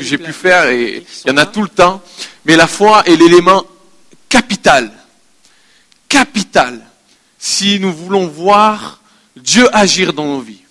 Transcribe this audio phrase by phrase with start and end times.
[0.00, 2.02] que j'ai pu faire, et il y en a tout le temps.
[2.44, 3.64] Mais la foi est l'élément
[4.28, 4.90] capital,
[6.08, 6.80] capital,
[7.38, 9.00] si nous voulons voir
[9.36, 10.62] Dieu agir dans nos vies.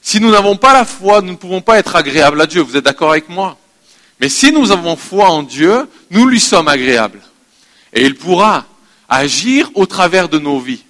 [0.00, 2.62] Si nous n'avons pas la foi, nous ne pouvons pas être agréables à Dieu.
[2.62, 3.58] Vous êtes d'accord avec moi?
[4.20, 7.20] Mais si nous avons foi en Dieu, nous lui sommes agréables.
[7.92, 8.66] Et il pourra
[9.08, 10.84] agir au travers de nos vies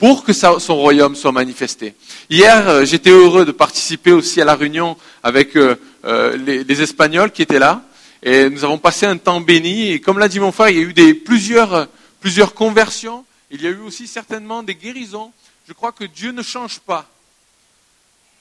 [0.00, 1.94] pour que son royaume soit manifesté.
[2.30, 5.76] Hier, euh, j'étais heureux de participer aussi à la réunion avec euh,
[6.06, 7.82] euh, les, Espagnols qui étaient là.
[8.22, 9.90] Et nous avons passé un temps béni.
[9.90, 11.86] Et comme l'a dit mon frère, il y a eu plusieurs,
[12.18, 13.26] plusieurs conversions.
[13.50, 15.32] Il y a eu aussi certainement des guérisons.
[15.68, 17.06] Je crois que Dieu ne change pas.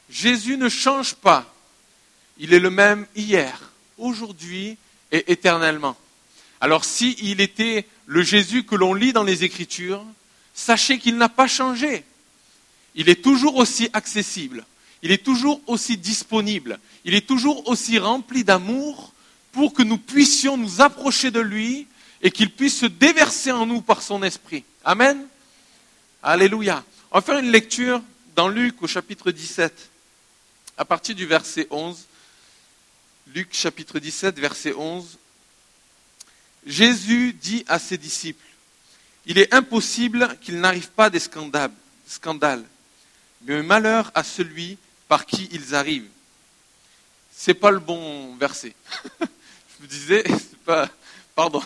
[0.10, 1.46] Jésus ne change pas.
[2.38, 4.78] Il est le même hier, aujourd'hui
[5.12, 5.98] et éternellement.
[6.62, 10.06] Alors s'il était le Jésus que l'on lit dans les Écritures,
[10.60, 12.04] sachez qu'il n'a pas changé.
[12.96, 14.66] Il est toujours aussi accessible,
[15.02, 19.14] il est toujours aussi disponible, il est toujours aussi rempli d'amour
[19.52, 21.88] pour que nous puissions nous approcher de lui
[22.22, 24.66] et qu'il puisse se déverser en nous par son esprit.
[24.84, 25.26] Amen.
[26.22, 26.84] Alléluia.
[27.12, 28.02] On va faire une lecture
[28.36, 29.90] dans Luc au chapitre 17,
[30.78, 32.06] à partir du verset 11.
[33.34, 35.18] Luc chapitre 17, verset 11.
[36.66, 38.44] Jésus dit à ses disciples,
[39.30, 42.66] il est impossible qu'il n'arrive pas des scandales,
[43.44, 46.10] mais malheur à celui par qui ils arrivent.
[47.32, 48.74] C'est pas le bon verset.
[49.22, 49.26] Je
[49.82, 50.90] vous disais, c'est pas,
[51.36, 51.62] pardon,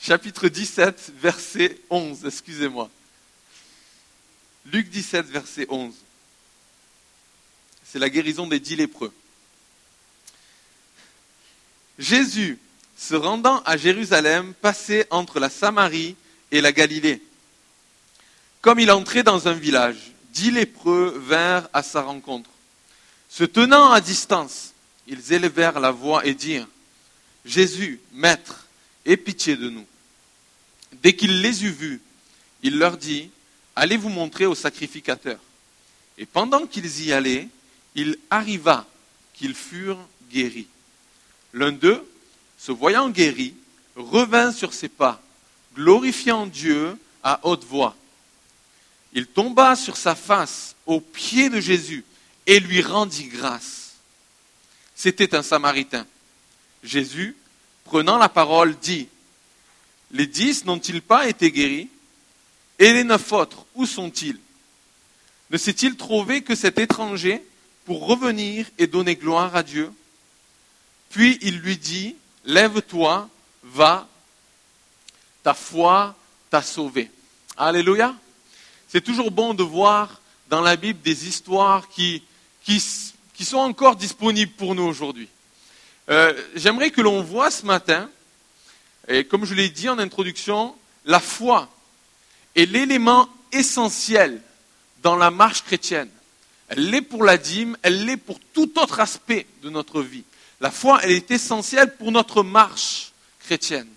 [0.00, 2.88] chapitre 17, verset 11, excusez-moi.
[4.72, 5.94] Luc 17, verset 11.
[7.84, 9.12] C'est la guérison des dix lépreux.
[11.98, 12.58] Jésus,
[12.96, 16.16] se rendant à Jérusalem, passait entre la Samarie
[16.54, 17.20] et la Galilée.
[18.62, 22.48] Comme il entrait dans un village, dix lépreux vinrent à sa rencontre.
[23.28, 24.72] Se tenant à distance,
[25.08, 26.68] ils élevèrent la voix et dirent
[27.44, 28.68] Jésus, Maître,
[29.04, 29.84] aie pitié de nous.
[31.02, 32.00] Dès qu'il les eut vus,
[32.62, 33.30] il leur dit
[33.74, 35.40] Allez vous montrer au sacrificateur.
[36.16, 37.48] Et pendant qu'ils y allaient,
[37.96, 38.86] il arriva
[39.34, 40.68] qu'ils furent guéris.
[41.52, 42.08] L'un d'eux,
[42.56, 43.54] se voyant guéri,
[43.96, 45.23] revint sur ses pas
[45.74, 47.96] glorifiant Dieu à haute voix.
[49.12, 52.04] Il tomba sur sa face aux pieds de Jésus
[52.46, 53.94] et lui rendit grâce.
[54.94, 56.06] C'était un Samaritain.
[56.82, 57.36] Jésus,
[57.84, 59.08] prenant la parole, dit,
[60.10, 61.88] Les dix n'ont-ils pas été guéris?
[62.78, 64.38] Et les neuf autres, où sont-ils?
[65.50, 67.44] Ne s'est-il trouvé que cet étranger
[67.84, 69.92] pour revenir et donner gloire à Dieu
[71.10, 73.28] Puis il lui dit, Lève-toi,
[73.62, 74.08] va,
[75.44, 76.16] ta foi
[76.50, 77.10] t'a sauvé.
[77.56, 78.16] Alléluia.
[78.88, 82.22] C'est toujours bon de voir dans la Bible des histoires qui,
[82.64, 85.28] qui, sont encore disponibles pour nous aujourd'hui.
[86.08, 88.08] Euh, j'aimerais que l'on voit ce matin,
[89.06, 90.74] et comme je l'ai dit en introduction,
[91.04, 91.68] la foi
[92.56, 94.40] est l'élément essentiel
[95.02, 96.10] dans la marche chrétienne.
[96.68, 100.24] Elle l'est pour la dîme, elle l'est pour tout autre aspect de notre vie.
[100.60, 103.88] La foi, elle est essentielle pour notre marche chrétienne,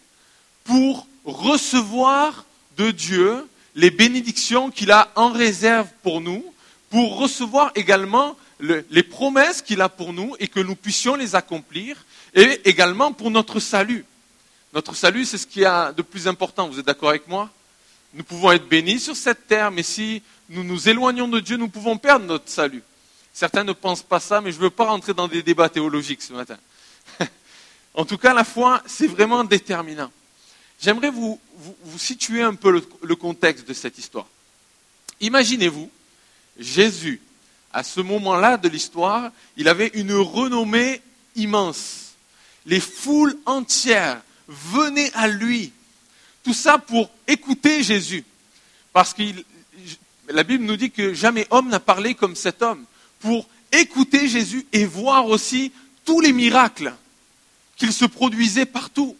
[0.66, 2.46] pour recevoir
[2.78, 3.46] de Dieu
[3.76, 6.44] les bénédictions qu'il a en réserve pour nous,
[6.90, 12.06] pour recevoir également les promesses qu'il a pour nous et que nous puissions les accomplir,
[12.34, 14.06] et également pour notre salut.
[14.74, 16.68] Notre salut, c'est ce qui a de plus important.
[16.68, 17.50] Vous êtes d'accord avec moi?
[18.14, 21.68] Nous pouvons être bénis sur cette terre, mais si nous nous éloignons de Dieu, nous
[21.68, 22.84] pouvons perdre notre salut.
[23.34, 26.22] Certains ne pensent pas ça, mais je ne veux pas rentrer dans des débats théologiques
[26.22, 26.58] ce matin.
[27.94, 30.12] en tout cas, la foi, c'est vraiment déterminant.
[30.80, 31.40] J'aimerais vous,
[31.98, 34.28] situer un peu le, contexte de cette histoire.
[35.20, 35.90] Imaginez-vous,
[36.60, 37.20] Jésus,
[37.74, 41.02] à ce moment-là de l'histoire, il avait une renommée
[41.36, 42.14] immense.
[42.66, 45.74] Les foules entières venaient à lui.
[46.44, 48.24] Tout ça pour écouter Jésus.
[48.94, 49.24] Parce que
[50.30, 52.86] la Bible nous dit que jamais homme n'a parlé comme cet homme.
[53.20, 55.72] Pour écouter Jésus et voir aussi
[56.06, 56.94] tous les miracles
[57.76, 59.18] qu'il se produisait partout.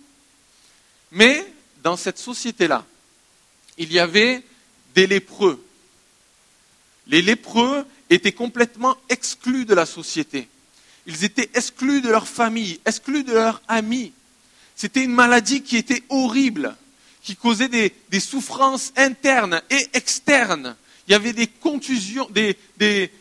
[1.12, 1.46] Mais
[1.84, 2.86] dans cette société-là,
[3.78, 4.44] il y avait
[4.96, 5.64] des lépreux.
[7.08, 10.48] Les lépreux étaient complètement exclus de la société.
[11.06, 14.12] Ils étaient exclus de leur famille, exclus de leurs amis.
[14.76, 16.76] C'était une maladie qui était horrible,
[17.24, 20.76] qui causait des, souffrances internes et externes.
[21.08, 23.12] Il y avait des contusions, des,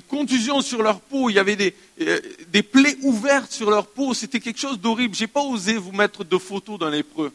[0.00, 4.14] contusions sur leur peau, il y avait des, euh, des plaies ouvertes sur leur peau,
[4.14, 5.14] c'était quelque chose d'horrible.
[5.14, 7.32] Je n'ai pas osé vous mettre de photos dans l'épreuve.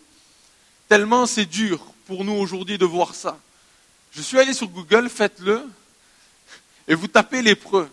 [0.89, 3.37] Tellement c'est dur pour nous aujourd'hui de voir ça.
[4.11, 5.61] Je suis allé sur Google, faites-le,
[6.87, 7.89] et vous tapez lépreux.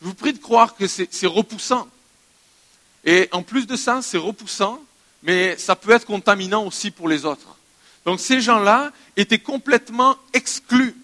[0.00, 1.88] Je vous prie de croire que c'est repoussant.
[3.04, 4.80] Et en plus de ça, c'est repoussant,
[5.22, 7.56] mais ça peut être contaminant aussi pour les autres.
[8.04, 10.94] Donc ces gens-là étaient complètement exclus.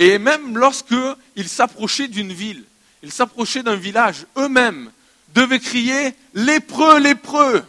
[0.00, 2.64] Et même lorsqu'ils s'approchaient d'une ville,
[3.02, 4.90] ils s'approchaient d'un village, eux-mêmes
[5.34, 7.62] devaient crier lépreux, lépreux.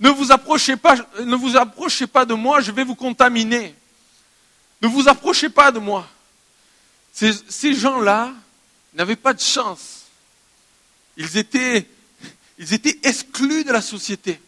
[0.00, 3.74] Ne vous approchez pas, de moi, je vais vous contaminer.
[4.80, 6.08] Ne vous approchez pas de moi.
[7.12, 8.32] Ces, gens-là
[8.94, 10.06] n'avaient pas de chance.
[11.18, 11.86] Ils étaient
[13.02, 14.40] exclus de la société.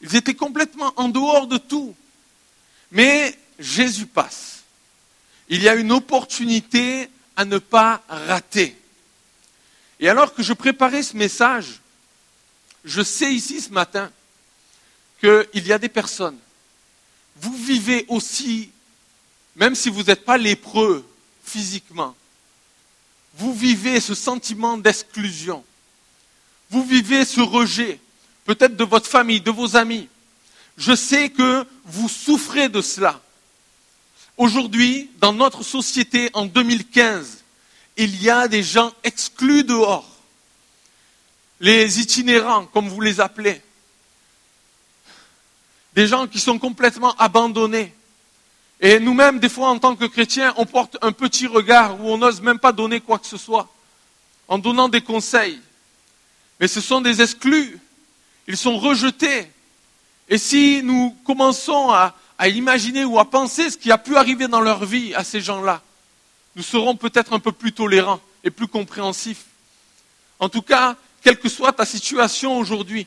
[0.00, 1.94] Ils étaient complètement en dehors de tout.
[2.90, 4.51] Mais Jésus passe.
[5.48, 8.76] Il y a une opportunité à ne pas rater.
[10.00, 11.80] Et alors que je préparais ce message,
[12.84, 14.10] je sais ici ce matin
[15.20, 16.38] qu'il y a des personnes,
[17.36, 18.70] vous vivez aussi,
[19.54, 21.08] même si vous n'êtes pas lépreux
[21.44, 22.16] physiquement,
[23.34, 25.64] vous vivez ce sentiment d'exclusion,
[26.70, 28.00] vous vivez ce rejet,
[28.44, 30.08] peut-être de votre famille, de vos amis.
[30.76, 33.21] Je sais que vous souffrez de cela.
[34.36, 37.44] Aujourd'hui, dans notre société, en 2015,
[37.96, 40.08] il y a des gens exclus dehors.
[41.60, 43.60] Les itinérants, comme vous les appelez.
[45.94, 47.94] Des gens qui sont complètement abandonnés.
[48.80, 52.18] Et nous-mêmes, des fois, en tant que chrétiens, on porte un petit regard où on
[52.18, 53.68] n'ose même pas donner quoi que ce soit,
[54.48, 55.60] en donnant des conseils.
[56.58, 57.78] Mais ce sont des exclus.
[58.48, 59.46] Ils sont rejetés.
[60.28, 64.48] Et si nous commençons à, à imaginer ou à penser ce qui a pu arriver
[64.48, 65.82] dans leur vie à ces gens-là,
[66.56, 69.44] nous serons peut-être un peu plus tolérants et plus compréhensifs.
[70.38, 73.06] En tout cas, quelle que soit ta situation aujourd'hui,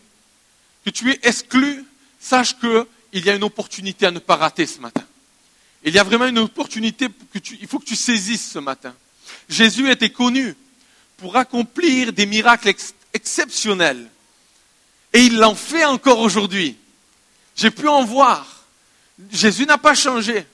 [0.85, 1.83] que tu es exclu,
[2.19, 5.03] sache qu'il y a une opportunité à ne pas rater ce matin.
[5.83, 8.95] Il y a vraiment une opportunité que tu, il faut que tu saisisses ce matin.
[9.49, 10.55] Jésus était connu
[11.17, 12.73] pour accomplir des miracles
[13.13, 14.09] exceptionnels.
[15.13, 16.75] Et il l'en fait encore aujourd'hui.
[17.55, 18.54] J'ai pu en voir.
[19.31, 20.45] Jésus n'a pas changé.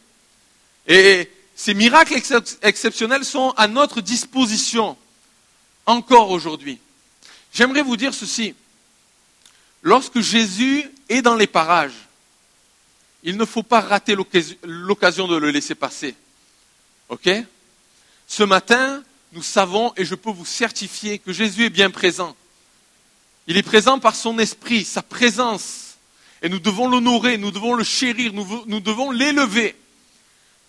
[0.88, 2.16] Et ces miracles
[2.62, 4.98] exceptionnels sont à notre disposition
[5.86, 6.80] encore aujourd'hui.
[7.54, 8.56] J'aimerais vous dire ceci.
[9.82, 12.08] Lorsque Jésus est dans les parages,
[13.24, 14.16] il ne faut pas rater
[14.64, 16.16] l'occasion de le laisser passer.
[18.28, 19.04] Ce matin,
[19.34, 22.36] nous savons et je peux vous certifier que Jésus est bien présent.
[23.48, 25.91] Il est présent par son esprit, sa présence
[26.42, 29.76] et nous devons l'honorer, nous devons le chérir, nous, nous devons l'élever.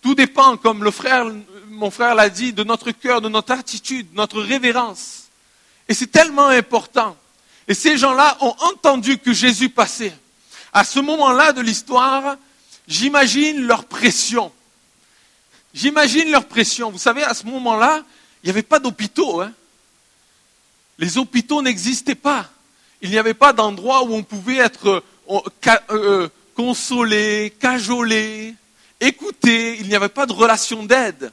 [0.01, 1.25] Tout dépend, comme le frère,
[1.69, 5.29] mon frère l'a dit, de notre cœur, de notre attitude, de notre révérence.
[5.87, 7.17] Et c'est tellement important.
[7.67, 10.15] Et ces gens-là ont entendu que Jésus passait.
[10.73, 12.35] À ce moment-là de l'histoire,
[12.87, 14.51] j'imagine leur pression.
[15.73, 16.91] J'imagine leur pression.
[16.91, 18.03] Vous savez, à ce moment-là,
[18.43, 19.41] il n'y avait pas d'hôpitaux.
[19.41, 19.51] Hein.
[20.99, 22.49] Les hôpitaux n'existaient pas.
[23.01, 25.03] Il n'y avait pas d'endroit où on pouvait être
[26.55, 28.55] consoler, cajoler,
[28.99, 29.77] écouter.
[29.79, 31.31] Il n'y avait pas de relation d'aide.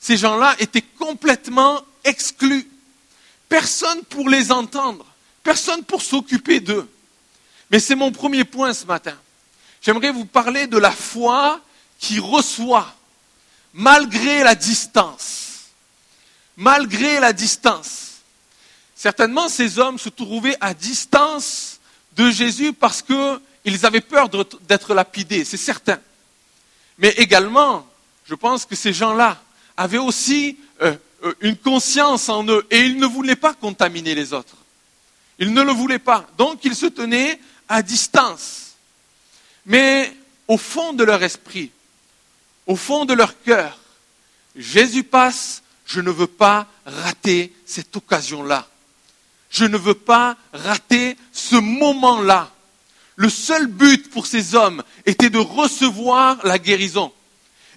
[0.00, 2.68] Ces gens-là étaient complètement exclus.
[3.48, 5.04] Personne pour les entendre,
[5.42, 6.88] personne pour s'occuper d'eux.
[7.70, 9.16] Mais c'est mon premier point ce matin.
[9.80, 11.60] J'aimerais vous parler de la foi
[11.98, 12.94] qui reçoit
[13.72, 15.68] malgré la distance.
[16.56, 18.08] Malgré la distance.
[18.94, 21.77] Certainement, ces hommes se trouvaient à distance
[22.18, 24.28] de Jésus parce qu'ils avaient peur
[24.68, 25.98] d'être lapidés, c'est certain.
[26.98, 27.86] Mais également,
[28.26, 29.40] je pense que ces gens-là
[29.76, 34.32] avaient aussi euh, euh, une conscience en eux et ils ne voulaient pas contaminer les
[34.32, 34.56] autres.
[35.38, 36.26] Ils ne le voulaient pas.
[36.36, 37.38] Donc ils se tenaient
[37.68, 38.72] à distance.
[39.64, 40.12] Mais
[40.48, 41.70] au fond de leur esprit,
[42.66, 43.78] au fond de leur cœur,
[44.56, 48.68] Jésus passe, je ne veux pas rater cette occasion-là.
[49.50, 52.50] Je ne veux pas rater ce moment-là.
[53.16, 57.12] Le seul but pour ces hommes était de recevoir la guérison.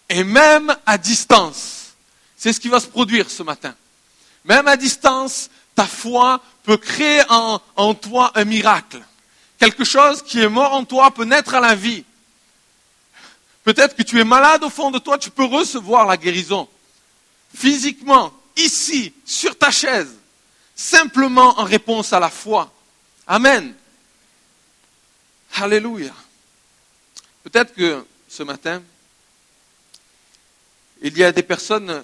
[0.09, 1.93] Et même à distance,
[2.37, 3.73] c'est ce qui va se produire ce matin.
[4.45, 9.01] Même à distance, ta foi peut créer en, toi un miracle.
[9.57, 12.03] Quelque chose qui est mort en toi peut naître à la vie.
[13.63, 16.67] Peut-être que tu es malade au fond de toi, tu peux recevoir la guérison.
[17.55, 20.20] Physiquement, ici, sur ta chaise
[20.75, 22.71] simplement en réponse à la foi.
[23.27, 23.73] Amen.
[25.53, 26.13] Alléluia.
[27.43, 28.81] Peut-être que ce matin,
[31.01, 32.03] il y a des personnes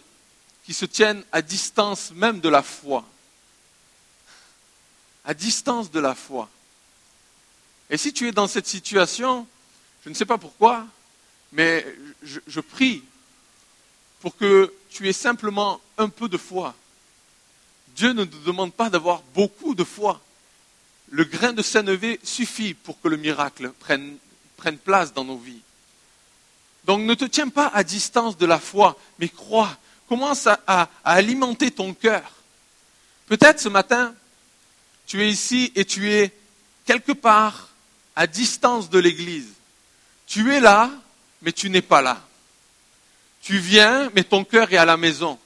[0.65, 3.05] qui se tiennent à distance même de la foi.
[5.23, 6.49] À distance de la foi.
[7.89, 9.47] Et si tu es dans cette situation,
[10.03, 10.85] je ne sais pas pourquoi,
[11.51, 11.85] mais
[12.21, 13.03] je, je prie
[14.19, 16.75] pour que tu aies simplement un peu de foi
[17.97, 20.21] Dieu ne nous demande pas d'avoir beaucoup de foi.
[21.09, 24.17] le grain de sénévé suffit pour que le miracle prenne,
[24.83, 25.61] place dans nos vies.
[26.85, 29.77] Donc ne te tiens pas à distance de la foi, mais crois.
[30.09, 32.23] Commence à, à alimenter ton cœur.
[33.27, 34.13] Peut-être ce matin,
[35.05, 36.33] tu es ici et tu es
[36.85, 37.69] quelque part
[38.15, 39.53] à distance de l'Église.
[40.27, 40.91] Tu es là,
[41.41, 42.21] mais tu n'es pas là.
[43.41, 45.37] Tu viens, mais ton cœur est à la maison.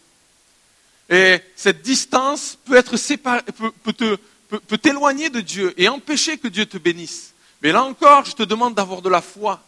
[1.12, 3.42] Et cette distance peut être séparée,
[3.84, 7.34] peut, t'éloigner de Dieu et empêcher que Dieu te bénisse.
[7.62, 9.62] Mais là encore, je te demande d'avoir de la foi.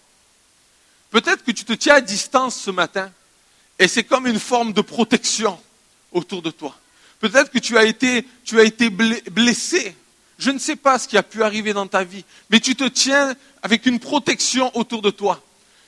[1.12, 3.12] Peut-être que tu te tiens à distance ce matin
[3.78, 5.60] et c'est comme une forme de protection
[6.14, 6.78] autour de toi.
[7.20, 9.96] Peut-être que tu as été, tu as été blessé.
[10.40, 12.86] Je ne sais pas ce qui a pu arriver dans ta vie, mais tu te
[12.86, 15.44] tiens avec une protection autour de toi.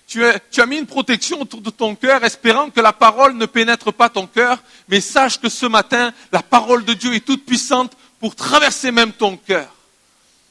[0.08, 3.92] Tu as, mis une protection autour de ton cœur, espérant que la parole ne pénètre
[3.92, 7.94] pas ton cœur, mais sache que ce matin, la parole de Dieu est toute puissante
[8.20, 9.74] pour traverser même ton cœur.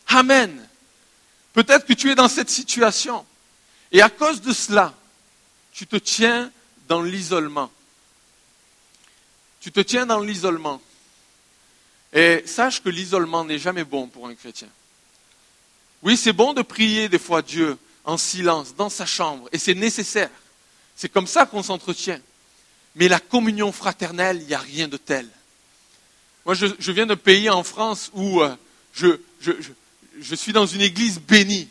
[0.08, 0.66] Amen.
[1.52, 3.24] Peut-être que tu es dans cette situation,
[3.92, 4.92] et à cause de cela,
[5.72, 6.50] tu te tiens
[6.88, 7.70] dans l'isolement.
[9.60, 10.80] Tu te tiens dans l'isolement.
[12.12, 14.68] Et sache que l'isolement n'est jamais bon pour un chrétien.
[16.02, 19.74] Oui, c'est bon de prier des fois Dieu, en silence, dans sa chambre, et c'est
[19.74, 20.30] nécessaire.
[20.96, 22.20] C'est comme ça qu'on s'entretient.
[22.96, 25.28] Mais la communion fraternelle, il n'y a rien de tel.
[26.44, 28.54] Moi, je, viens d'un pays en France où euh,
[28.92, 31.68] je, je, suis dans une église bénie.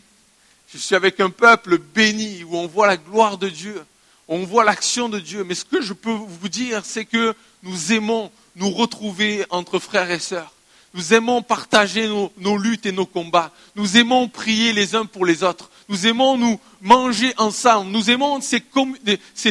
[0.73, 3.85] Je suis avec un peuple béni, où on voit la gloire de Dieu,
[4.27, 5.43] on voit l'action de Dieu.
[5.43, 10.09] Mais ce que je peux vous dire, c'est que nous aimons nous retrouver entre frères
[10.11, 10.51] et sœurs.
[10.93, 13.51] Nous aimons partager nos, luttes et nos combats.
[13.75, 15.71] Nous aimons prier les uns pour les autres.
[15.89, 17.91] Nous aimons nous manger ensemble.
[17.91, 18.61] Nous aimons ces,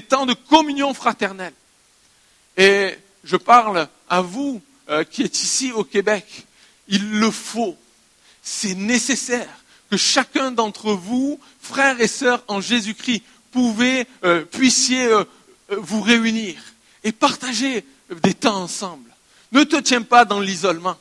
[0.03, 1.53] temps de communion fraternelle.
[2.57, 6.47] Et je parle à vous euh, qui êtes ici au Québec.
[6.89, 7.77] Il le faut.
[8.43, 9.49] C'est nécessaire
[9.91, 13.23] que chacun d'entre vous, frères et sœurs en Jésus-Christ,
[14.25, 15.25] euh, puissiez euh,
[15.69, 16.57] vous réunir
[17.05, 17.85] et partager
[18.23, 19.11] des temps ensemble.
[19.53, 20.97] Ne te tiens pas dans l'isolement.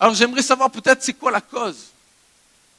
[0.00, 1.88] Alors j'aimerais savoir peut-être c'est quoi la cause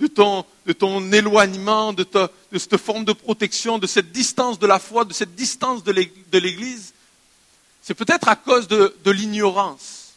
[0.07, 2.07] de ton, éloignement, de,
[2.53, 5.91] cette forme de protection, de cette distance de la foi, de cette distance de
[6.39, 6.93] l'Église.
[7.81, 10.13] C'est peut-être à cause de, l'ignorance.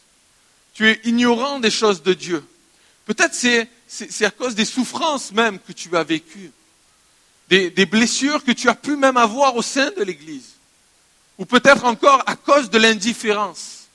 [0.73, 2.45] Tu es ignorant des choses de Dieu.
[3.05, 3.69] Peut-être c'est,
[4.25, 6.51] à cause des souffrances même que tu as vécues,
[7.49, 10.53] des blessures que tu as pu même avoir au sein de l'Église,
[11.37, 13.87] ou peut-être encore à cause de l'indifférence.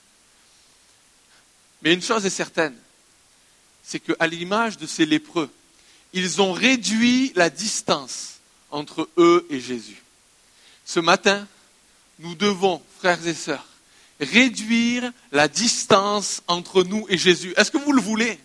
[1.81, 2.75] Mais une chose est certaine,
[3.83, 5.49] c'est qu'à l'image de ces lépreux,
[6.13, 8.39] ils ont réduit la distance
[8.71, 10.01] entre eux et Jésus.
[10.85, 11.47] Ce matin,
[12.19, 13.65] nous devons, frères et sœurs,
[14.19, 17.53] réduire la distance entre nous et Jésus.
[17.57, 18.39] Est-ce que vous le voulez?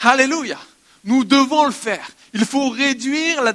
[0.00, 0.58] Alléluia.
[1.04, 2.08] Nous devons le faire.
[2.34, 3.54] Il faut réduire la,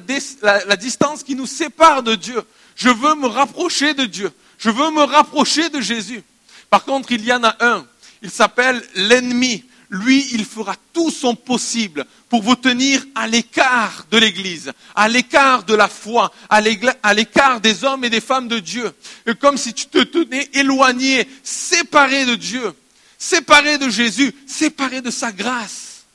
[0.66, 2.42] la, distance qui nous sépare de Dieu.
[2.76, 4.32] Je veux me rapprocher de Dieu.
[4.58, 6.24] Je veux me rapprocher de Jésus.
[6.70, 7.86] Par contre, il y en a un.
[8.22, 9.64] Il s'appelle l'ennemi
[9.94, 15.64] lui, il fera tout son possible pour vous tenir à l'écart de l'Église, à l'écart
[15.64, 18.92] de la foi, à l'écart des hommes et des femmes de Dieu.
[19.40, 22.74] comme si tu te tenais éloigné, séparé de Dieu,
[23.20, 26.06] séparé de Jésus, séparé de sa grâce,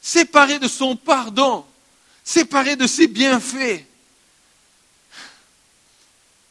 [0.00, 1.64] séparé de son pardon,
[2.24, 3.84] séparé de ses bienfaits.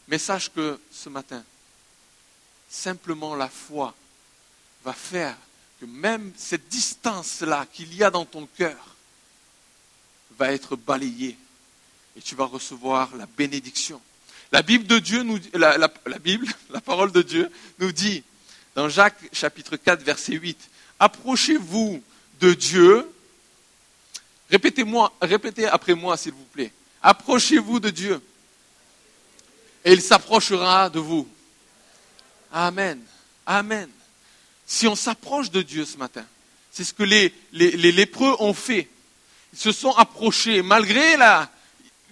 [0.08, 1.44] Mais sache que ce matin,
[2.70, 3.94] simplement la foi
[4.86, 5.36] va faire
[5.80, 8.96] que même cette distance-là qu'il y a dans ton cœur
[10.38, 11.38] va être balayée
[12.18, 14.02] et tu vas recevoir la bénédiction.
[14.52, 14.88] La Bible
[16.70, 18.24] la parole de Dieu nous dit
[18.74, 22.02] dans Jacques chapitre 4 verset 8 Approchez-vous
[22.40, 23.10] de Dieu.
[24.50, 26.72] Répétez-moi, répétez après moi s'il vous plaît.
[27.02, 28.22] Approchez-vous de Dieu
[29.84, 31.28] et il s'approchera de vous.
[32.52, 33.00] Amen.
[33.46, 33.90] Amen
[34.66, 36.26] si on s'approche de Dieu ce matin.
[36.72, 38.90] C'est ce que les, lépreux ont fait.
[39.54, 41.16] Ils se sont approchés, malgré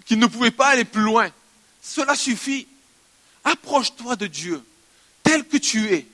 [0.05, 1.29] qu'ils ne pouvaient pas aller plus loin.
[1.81, 2.67] Cela suffit.
[3.43, 4.63] Approche-toi de Dieu,
[5.21, 6.07] tel que tu es,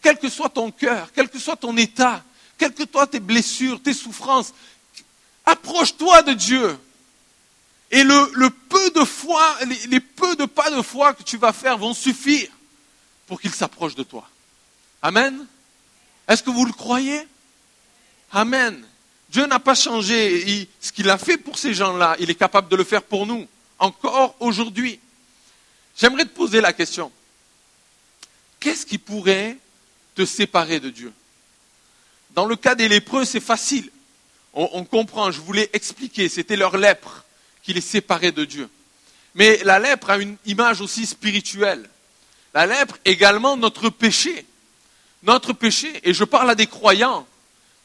[0.00, 2.22] quel que soit ton cœur, quel que soit ton état,
[2.56, 4.54] quelles que soient tes blessures, tes souffrances.
[5.44, 6.78] Approche-toi de Dieu.
[7.90, 11.52] Et le, peu de foi, les, les peu de pas de foi que tu vas
[11.52, 12.48] faire vont suffire
[13.26, 14.28] pour qu'il s'approche de toi.
[15.02, 15.46] Amen.
[16.28, 17.26] Est-ce que vous le croyez?
[18.30, 18.84] Amen.
[19.28, 20.68] Dieu n'a pas changé.
[20.80, 23.46] ce qu'il a fait pour ces gens-là, il est capable de le faire pour nous,
[23.78, 25.00] encore aujourd'hui.
[25.96, 27.10] J'aimerais te poser la question.
[28.60, 29.56] Qu'est-ce qui pourrait
[30.14, 31.12] te séparer de Dieu?
[32.34, 33.90] Dans le cas des lépreux, c'est facile.
[34.54, 37.24] On, on comprend, je voulais expliquer, c'était leur lèpre
[37.62, 38.68] qui les séparait de Dieu.
[39.34, 41.88] Mais la lèpre a une image aussi spirituelle.
[42.54, 44.46] La lèpre également notre péché.
[45.22, 47.26] Notre péché, et je parle à des croyants,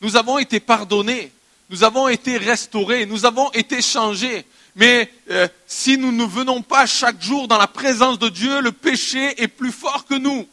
[0.01, 1.31] nous avons été pardonnés,
[1.69, 4.45] nous avons été restaurés, nous avons été changés.
[4.75, 8.71] Mais euh, si nous ne venons pas chaque jour dans la présence de Dieu, le
[8.71, 10.47] péché est plus fort que nous.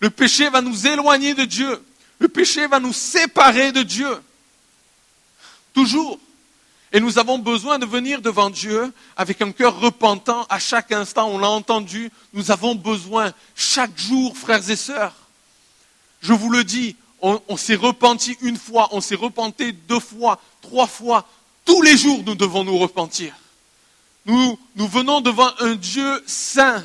[0.00, 1.80] Le péché va nous éloigner de Dieu.
[2.18, 4.20] Le péché va nous séparer de Dieu.
[5.72, 6.18] Toujours.
[6.92, 11.30] Et nous avons besoin de venir devant Dieu avec un cœur repentant à chaque instant.
[11.30, 12.10] On l'a entendu.
[12.32, 15.14] Nous avons besoin chaque jour, frères et sœurs.
[16.22, 20.86] Je vous le dis, on, s'est repenti une fois, on s'est repenti deux fois, trois
[20.86, 21.26] fois.
[21.64, 23.34] Tous les jours, nous devons nous repentir.
[24.26, 26.84] Nous, venons devant un Dieu saint,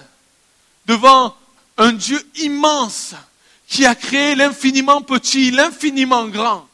[0.86, 1.36] devant
[1.78, 3.14] un Dieu immense
[3.68, 6.68] qui a créé l'infiniment petit, l'infiniment grand.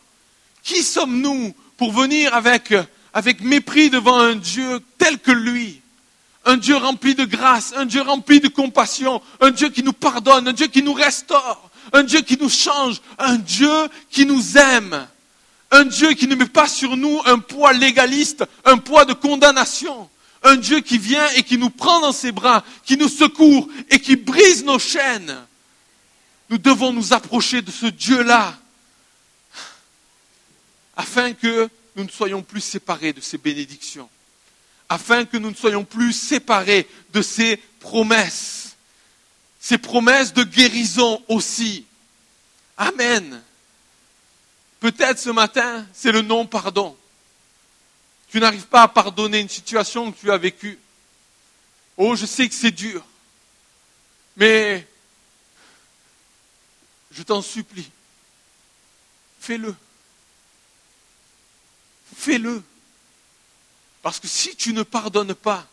[0.61, 5.81] Qui sommes-nous pour venir avec mépris devant un Dieu tel que lui?
[6.45, 10.49] Un Dieu rempli de grâce, un Dieu rempli de compassion, un Dieu qui nous pardonne,
[10.49, 15.07] un Dieu qui nous restaure, un Dieu qui nous change, un Dieu qui nous aime,
[15.71, 20.09] un Dieu qui ne met pas sur nous un poids légaliste, un poids de condamnation,
[20.43, 23.99] un Dieu qui vient et qui nous prend dans ses bras, qui nous secourt et
[23.99, 25.37] qui brise nos chaînes.
[26.49, 28.57] Nous devons nous approcher de ce Dieu-là
[30.95, 34.09] afin que nous ne soyons plus séparés de ses bénédictions,
[34.89, 38.62] afin que nous ne soyons plus séparés de ses promesses,
[39.63, 41.85] ses promesses de guérison aussi.
[42.75, 43.41] Amen.
[44.81, 46.97] Peut-être ce matin, c'est le non-pardon.
[48.27, 50.77] Tu n'arrives pas à pardonner une situation que tu as vécue.
[51.95, 53.05] Oh, je sais que c'est dur.
[54.35, 54.85] Mais
[57.11, 57.89] je t'en supplie,
[59.39, 59.73] fais-le.
[62.17, 62.61] Fais-le.
[64.01, 65.65] Parce que si tu ne pardonnes pas,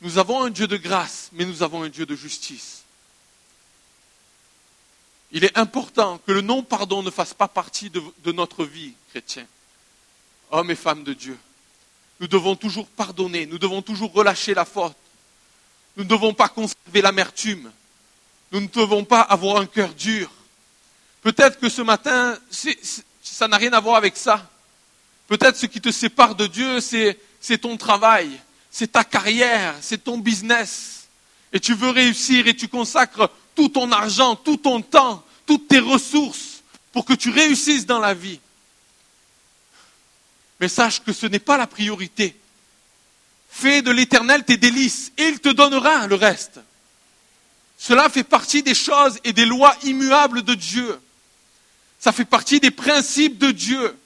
[0.00, 2.82] nous avons un Dieu de grâce, mais nous avons un Dieu de justice.
[5.32, 9.46] Il est important que le non-pardon ne fasse pas partie de, notre vie chrétienne
[10.50, 11.38] hommes et femmes de Dieu.
[12.20, 14.96] Nous devons toujours pardonner, nous devons toujours relâcher la faute.
[15.96, 17.70] Nous ne devons pas conserver l'amertume.
[18.52, 20.30] Nous ne devons pas avoir un cœur dur.
[21.20, 22.38] Peut-être que ce matin,
[23.22, 24.48] ça n'a rien à voir avec ça.
[25.26, 28.40] Peut-être ce qui te sépare de Dieu, c'est ton travail,
[28.78, 31.08] c'est ta carrière, c'est ton business.
[31.52, 35.80] Et tu veux réussir et tu consacres tout ton argent, tout ton temps, toutes tes
[35.80, 36.62] ressources
[36.92, 38.38] pour que tu réussisses dans la vie.
[40.60, 42.38] Mais sache que ce n'est pas la priorité.
[43.50, 46.60] Fais de l'éternel tes délices et il te donnera le reste.
[47.78, 51.00] Cela fait partie des choses et des lois immuables de Dieu.
[51.98, 53.98] Ça fait partie des principes de Dieu.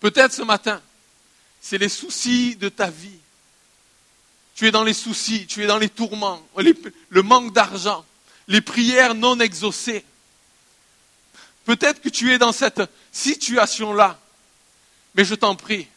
[0.00, 0.82] Peut-être ce matin,
[1.68, 3.18] c'est les soucis de ta vie.
[4.54, 8.04] Tu es dans les soucis, tu es dans les tourments, le manque d'argent,
[8.46, 10.04] les prières non exaucées.
[11.64, 14.16] Peut-être que tu es dans cette situation-là,
[15.16, 15.88] mais je t'en prie,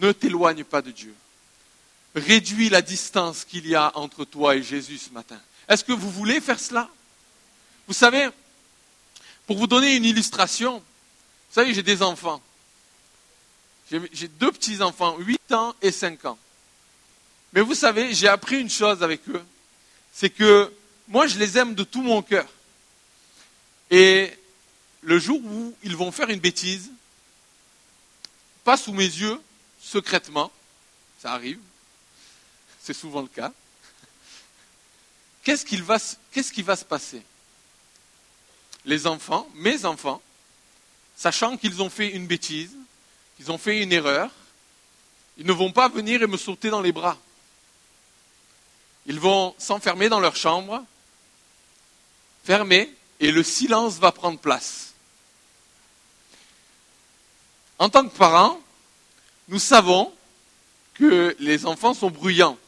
[0.00, 1.14] ne t'éloigne pas de Dieu.
[2.16, 5.40] Réduis la distance qu'il y a entre toi et Jésus ce matin.
[5.68, 6.90] Est-ce que vous voulez faire cela?
[7.86, 8.28] Vous savez,
[9.46, 12.42] pour vous donner une illustration, vous savez, j'ai des enfants.
[14.12, 16.38] J'ai deux petits-enfants, 8 ans et 5 ans.
[17.52, 19.44] Mais vous savez, j'ai appris une chose avec eux,
[20.12, 20.72] c'est que
[21.08, 22.48] moi, je les aime de tout mon cœur.
[23.90, 24.32] Et
[25.02, 26.90] le jour où ils vont faire une bêtise,
[28.64, 29.38] pas sous mes yeux,
[29.80, 30.50] secrètement,
[31.20, 31.60] ça arrive,
[32.80, 33.52] c'est souvent le cas,
[35.42, 35.66] qu'est-ce,
[36.32, 37.22] qu'est-ce qui va se passer?
[38.86, 40.22] Les enfants, mes enfants,
[41.16, 42.74] sachant qu'ils ont fait une bêtise,
[43.42, 44.30] qu'ils ont fait une erreur,
[45.36, 47.18] ils ne vont pas venir et me sauter dans les bras.
[49.06, 50.84] Ils vont s'enfermer dans leur chambre,
[52.44, 54.92] fermer, et le silence va prendre place.
[57.80, 58.60] En tant que parents,
[59.48, 60.14] nous savons
[60.94, 62.58] que les enfants sont bruyants.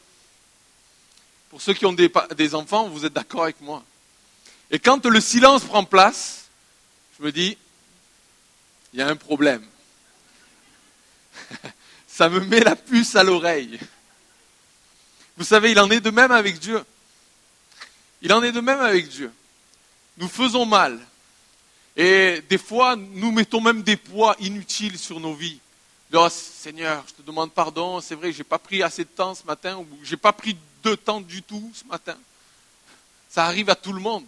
[1.51, 3.81] Pour ceux qui ont des, enfants, vous êtes d'accord avec moi.
[4.71, 6.49] Et quand le silence prend place,
[7.17, 7.57] je me dis,
[8.91, 9.65] il y a un problème.
[12.07, 13.79] Ça me met la puce à l'oreille.
[15.37, 16.83] Vous savez, il en est de même avec Dieu.
[18.21, 19.31] Il en est de même avec Dieu.
[20.17, 20.99] Nous faisons mal.
[21.97, 25.59] Et des fois, nous mettons même des poids inutiles sur nos vies.
[26.13, 29.35] Oh, Seigneur, je te demande pardon, c'est vrai, je n'ai pas pris assez de temps
[29.35, 32.15] ce matin, ou je n'ai pas pris de temps du tout ce matin.
[33.27, 34.25] Ça arrive à tout le monde.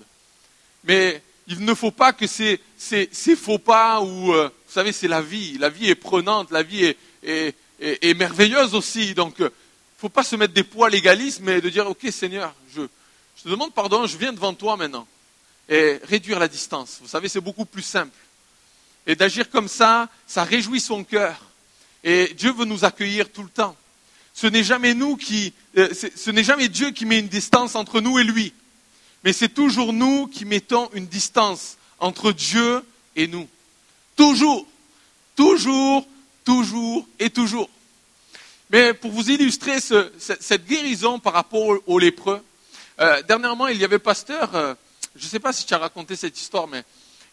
[0.84, 5.08] Mais il ne faut pas que ces, ces, faux pas ou, euh, vous savez, c'est
[5.08, 5.58] la vie.
[5.58, 9.14] La vie est prenante, la vie est, merveilleuse aussi.
[9.14, 9.50] Donc, il ne
[9.98, 12.82] faut pas se mettre des poids légalistes, mais de dire, ok Seigneur, je,
[13.38, 15.08] je te demande pardon, je viens devant toi maintenant.
[15.70, 17.00] Et réduire la distance.
[17.02, 18.16] Vous savez, c'est beaucoup plus simple.
[19.06, 21.40] Et d'agir comme ça, ça réjouit son cœur.
[22.04, 23.76] Et Dieu veut nous accueillir tout le temps.
[24.34, 28.02] Ce n'est jamais nous qui, euh, ce n'est jamais Dieu qui met une distance entre
[28.02, 28.54] nous et lui.
[29.24, 32.84] Mais c'est toujours nous qui mettons une distance entre Dieu
[33.16, 33.48] et nous.
[34.18, 34.66] Toujours,
[35.36, 36.08] toujours,
[36.44, 37.70] toujours et toujours.
[38.72, 42.44] Mais pour vous illustrer cette guérison par rapport aux, lépreux,
[43.00, 44.74] euh, dernièrement, il y avait pasteur, euh,
[45.16, 46.84] je ne sais pas si tu as raconté cette histoire, mais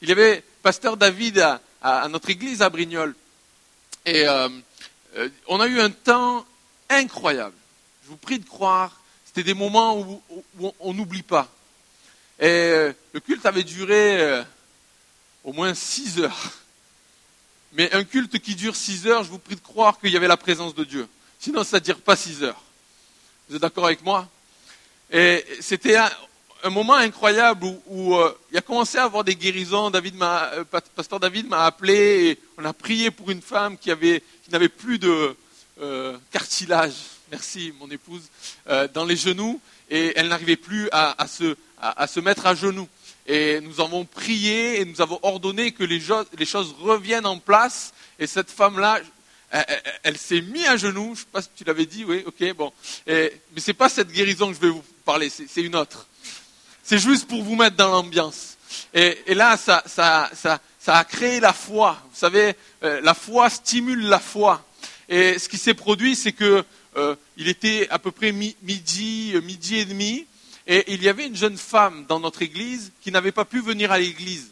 [0.02, 1.38] il y avait pasteur David
[1.82, 3.14] à, notre église à Brignoles.
[4.04, 4.48] Et euh,
[5.48, 6.44] on a eu un temps
[6.90, 7.56] incroyable.
[8.04, 10.22] Je vous prie de croire, c'était des moments où
[10.80, 11.48] on n'oublie pas.
[12.38, 14.44] Et le culte avait duré
[15.44, 16.52] au moins six heures.
[17.74, 20.28] Mais un culte qui dure six heures, je vous prie de croire qu'il y avait
[20.28, 21.08] la présence de Dieu.
[21.38, 22.62] Sinon, ça ne dure pas six heures.
[23.48, 24.28] Vous êtes d'accord avec moi?
[25.10, 26.10] Et c'était un,
[26.70, 29.90] moment incroyable où, euh, il a commencé à avoir des guérisons.
[29.90, 30.14] David
[30.94, 34.68] pasteur David m'a appelé et on a prié pour une femme qui, avait, qui n'avait
[34.68, 35.36] plus de
[36.30, 36.94] cartilage,
[37.30, 38.22] merci mon épouse,
[38.94, 39.60] dans les genoux
[39.90, 42.88] et elle n'arrivait plus à, se mettre à genoux.
[43.26, 47.94] Et nous avons prié et nous avons ordonné que les, choses reviennent en place.
[48.18, 49.00] Et cette femme-là,
[50.02, 51.06] elle, s'est mise à genoux.
[51.06, 52.72] Je ne sais pas si tu l'avais dit, oui, ok, bon.
[53.06, 56.06] mais ce n'est pas cette guérison que je vais vous parler, c'est une autre.
[56.82, 58.58] C'est juste pour vous mettre dans l'ambiance.
[58.92, 60.30] Et, là, ça,
[60.86, 61.98] a créé la foi.
[62.10, 64.64] Vous savez, euh, la foi stimule la foi.
[65.08, 66.64] Et ce qui s'est produit, c'est que
[66.96, 70.26] euh, il était à peu près midi, euh, midi et demi,
[70.66, 73.92] et il y avait une jeune femme dans notre église qui n'avait pas pu venir
[73.92, 74.48] à l'église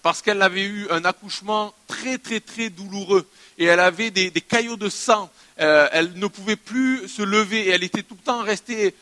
[0.00, 3.26] parce qu'elle avait eu un accouchement très très très douloureux
[3.58, 5.30] et elle avait des, caillots de sang.
[5.60, 8.94] Euh, elle ne pouvait plus se lever et elle était tout le temps restée,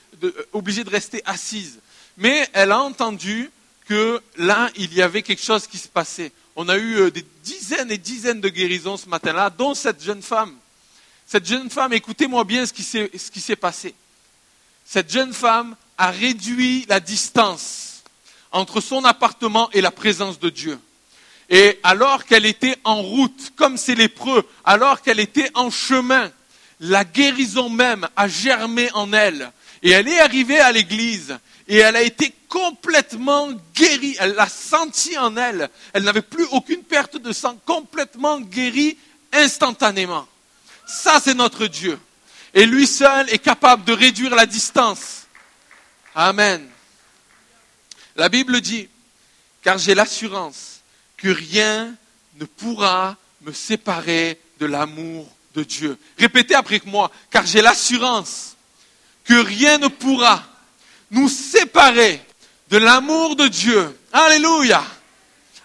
[0.52, 1.78] obligée de rester assise.
[2.16, 3.50] Mais elle a entendu
[3.86, 6.32] que là, il y avait quelque chose qui se passait.
[6.56, 10.22] On a eu euh, des dizaines et dizaines de guérisons ce matin-là, dont cette jeune
[10.22, 10.54] femme.
[11.26, 12.82] Cette jeune femme, écoutez-moi bien ce qui
[13.40, 13.94] s'est passé.
[14.84, 18.04] Cette jeune femme a réduit la distance
[18.52, 20.78] entre son appartement et la présence de Dieu.
[21.50, 26.32] Et alors qu'elle était en route, comme ces lépreux, alors qu'elle était en chemin,
[26.80, 29.52] la guérison même a germé en elle.
[29.82, 34.16] Et elle est arrivée à l'église et elle a été complètement guérie.
[34.20, 35.68] Elle l'a senti en elle.
[35.92, 38.96] Elle n'avait plus aucune perte de sang, complètement guérie
[39.34, 40.26] instantanément.
[40.86, 41.98] Ça, c'est notre Dieu.
[42.54, 45.19] Et lui seul est capable de réduire la distance
[46.14, 46.68] Amen.
[48.16, 48.88] La Bible dit,
[49.62, 50.80] car j'ai l'assurance
[51.16, 51.94] que rien
[52.36, 55.98] ne pourra me séparer de l'amour de Dieu.
[56.18, 58.56] Répétez après moi, car j'ai l'assurance
[59.24, 60.44] que rien ne pourra
[61.10, 62.20] nous séparer
[62.70, 63.98] de l'amour de Dieu.
[64.12, 64.84] Alléluia.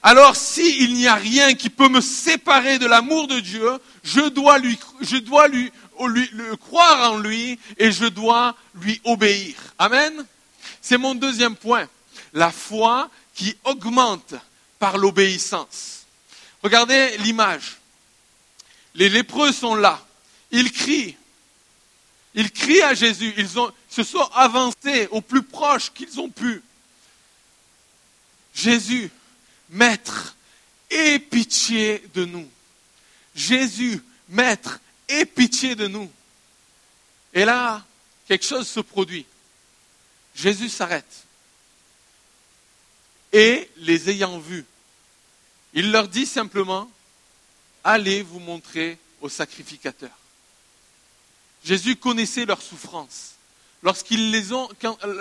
[0.04, 4.60] Alors s'il n'y a rien qui peut me séparer de l'amour de Dieu, je dois
[4.60, 4.78] lui,
[6.60, 9.56] croire en lui et je dois lui obéir.
[9.80, 10.26] Amen.
[10.88, 11.90] C'est mon deuxième point.
[12.32, 14.36] La foi qui augmente
[14.78, 16.06] par l'obéissance.
[16.62, 17.78] Regardez l'image.
[18.94, 20.06] Les lépreux sont là.
[20.52, 21.18] Ils crient.
[22.36, 23.34] Ils crient à Jésus.
[23.36, 26.62] Ils, se sont avancés au plus proche qu'ils ont pu.
[28.54, 29.10] Jésus,
[29.72, 30.36] Maître,
[30.92, 32.48] aie pitié de nous.
[33.34, 36.12] Jésus, Maître, aie pitié de nous.
[37.34, 37.84] Et là,
[38.28, 39.26] quelque chose se produit.
[40.36, 41.24] Jésus s'arrête.
[43.34, 44.66] Et les ayant vus,
[45.74, 46.90] il leur dit simplement,
[47.84, 50.12] allez vous montrer au sacrificateur.
[51.64, 53.32] Jésus connaissait leur souffrance.
[53.84, 54.70] Lorsqu'ils les ont,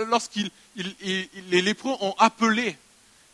[0.09, 2.77] lorsqu'ils les lépreux ont appelé,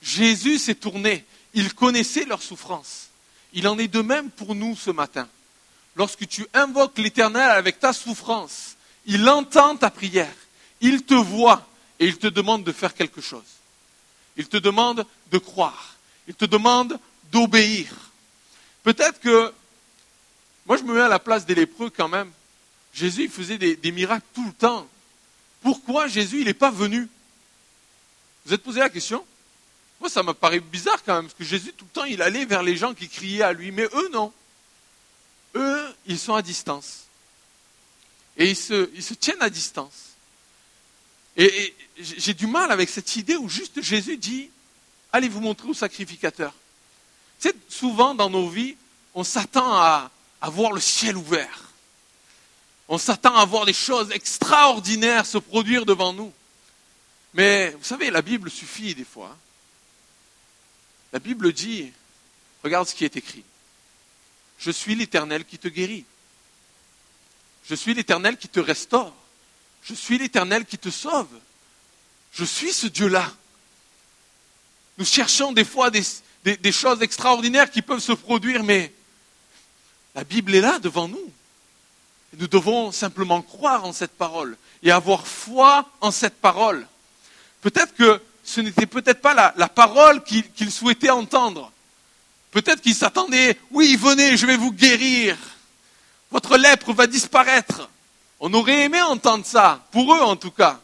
[0.02, 1.24] Jésus s'est tourné.
[1.54, 3.08] Il connaissait leur souffrance.
[3.52, 5.28] Il en est de même pour nous ce matin.
[5.96, 10.32] Lorsque tu invoques l'Éternel avec ta souffrance, il entend ta prière,
[10.80, 11.66] il te voit,
[12.00, 13.44] et il te demande de faire quelque chose.
[14.36, 15.96] Il te demande de croire.
[16.26, 16.98] Il te demande
[17.30, 17.88] d'obéir.
[18.82, 19.52] Peut-être que,
[20.64, 22.32] moi je me mets à la place des lépreux quand même.
[22.94, 24.88] Jésus il faisait des, miracles tout le temps.
[25.60, 27.06] Pourquoi Jésus il n'est pas venu?
[28.46, 29.24] Vous êtes posé la question?
[30.00, 32.46] Moi ça me paraît bizarre quand même, parce que Jésus tout le temps il allait
[32.46, 34.32] vers les gens qui criaient à lui, mais eux non.
[35.54, 37.04] Eux, ils sont à distance.
[38.38, 40.09] Et ils se tiennent à distance.
[41.40, 44.50] Et, j'ai du mal avec cette idée où juste Jésus dit,
[45.12, 46.54] allez vous montrer au sacrificateur.
[47.68, 48.76] Souvent dans nos vies,
[49.14, 51.72] on s'attend à, à voir le ciel ouvert.
[52.88, 56.32] On s'attend à voir des choses extraordinaires se produire devant nous.
[57.32, 59.36] Mais vous savez, la Bible suffit des fois.
[61.12, 61.90] La Bible dit,
[62.62, 63.44] regarde ce qui est écrit.
[64.58, 66.04] Je suis l'Éternel qui te guérit.
[67.64, 69.14] Je suis l'Éternel qui te restaure.
[69.82, 71.28] Je suis l'Éternel qui te sauve.
[72.32, 73.30] Je suis ce Dieu-là.
[74.98, 78.92] Nous cherchons des fois des, choses extraordinaires qui peuvent se produire, mais
[80.14, 81.32] la Bible est là devant nous.
[82.38, 86.86] nous devons simplement croire en cette parole et avoir foi en cette parole.
[87.62, 91.72] Peut-être que ce n'était peut-être pas la, parole qu'il souhaitait entendre.
[92.50, 95.36] Peut-être qu'il s'attendait, oui, venez, je vais vous guérir.
[96.30, 97.88] Votre lèpre va disparaître.
[98.40, 100.80] On aurait aimé entendre ça, pour eux en tout cas.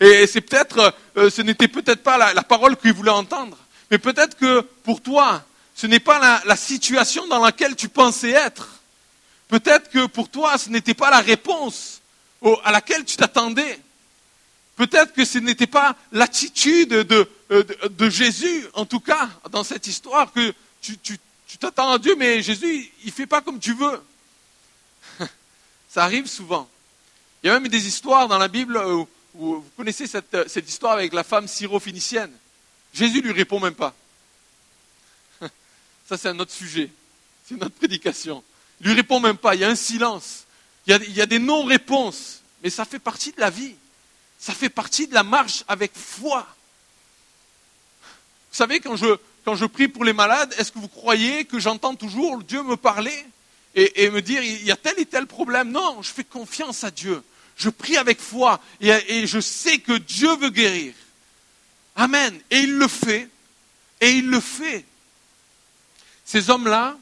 [0.00, 3.56] Et c'est peut-être, euh, ce n'était peut-être pas la, parole qu'ils voulaient entendre.
[3.90, 5.42] Mais peut-être que pour toi,
[5.74, 8.68] ce n'est pas la, situation dans laquelle tu pensais être.
[9.48, 12.00] Peut-être que pour toi, ce n'était pas la réponse
[12.64, 13.80] à laquelle tu t'attendais.
[14.76, 20.32] Peut-être que ce n'était pas l'attitude de, de, Jésus, en tout cas, dans cette histoire,
[20.32, 20.98] que tu,
[21.58, 24.02] t'attends à Dieu, mais Jésus, il ne fait pas comme tu veux.
[25.90, 26.68] Ça arrive souvent.
[27.42, 30.94] Il y a même des histoires dans la Bible où, vous connaissez cette, cette, histoire
[30.94, 32.32] avec la femme syro-phénicienne.
[32.92, 33.94] Jésus ne lui répond même pas.
[36.08, 36.90] Ça, c'est un autre sujet.
[37.46, 38.42] C'est notre prédication.
[38.80, 39.54] Il lui répond même pas.
[39.54, 40.44] Il y a un silence.
[40.86, 42.42] Il y a, il y a des non-réponses.
[42.62, 43.76] Mais ça fait partie de la vie.
[44.38, 46.46] Ça fait partie de la marche avec foi.
[48.50, 51.60] Vous savez, quand je, quand je prie pour les malades, est-ce que vous croyez que
[51.60, 53.26] j'entends toujours Dieu me parler?
[53.74, 56.90] Et, me dire il y a tel et tel problème Non, je fais confiance à
[56.90, 57.22] Dieu.
[57.56, 60.94] Je prie avec foi et, je sais que Dieu veut guérir.
[61.94, 62.40] Amen.
[62.50, 63.28] Et il le fait.
[64.00, 64.84] Et il le fait.
[66.24, 66.96] Ces hommes-là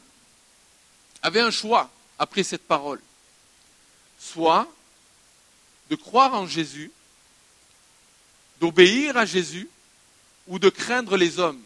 [1.23, 3.01] avaient un choix après cette parole.
[4.19, 4.71] Soit
[5.91, 6.91] de croire en Jésus
[8.61, 9.69] d'obéir à Jésus
[10.47, 11.61] ou de craindre les hommes.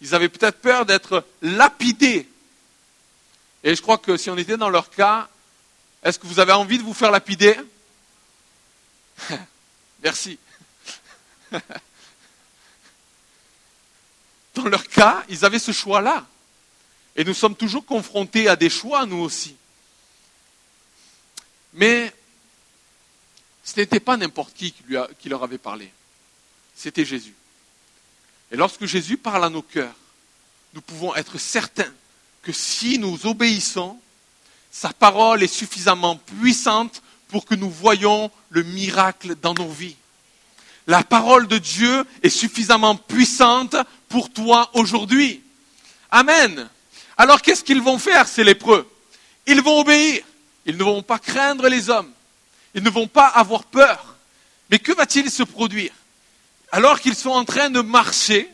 [0.00, 2.28] Ils avaient peut-être peur d'être lapidés.
[3.64, 5.28] Et je crois que si on était dans leur cas,
[6.02, 7.56] est-ce que vous avez envie de vous faire lapider
[10.02, 10.38] Merci.
[14.54, 16.26] Dans leur cas, ils avaient ce choix-là.
[17.16, 19.56] Et nous sommes toujours confrontés à des choix, nous aussi.
[21.74, 22.12] Mais
[23.64, 25.92] ce n'était pas n'importe qui qui, leur avait parlé.
[26.74, 27.34] C'était Jésus.
[28.50, 29.94] Et lorsque Jésus parle à nos cœurs,
[30.74, 31.92] nous pouvons être certains
[32.42, 33.98] que si nous obéissons,
[34.70, 39.96] sa parole est suffisamment puissante pour que nous voyions le miracle dans nos vies.
[40.86, 43.76] La parole de Dieu est suffisamment puissante
[44.08, 45.42] pour toi aujourd'hui.
[46.10, 46.68] Amen.
[47.16, 48.90] Alors qu'est-ce qu'ils vont faire, ces lépreux?
[49.46, 50.24] Ils vont obéir.
[50.66, 52.10] Ils ne vont pas craindre les hommes.
[52.74, 54.16] Ils ne vont pas avoir peur.
[54.70, 55.92] Mais que va-t-il se produire?
[56.70, 58.48] Alors qu'ils sont en train de marcher,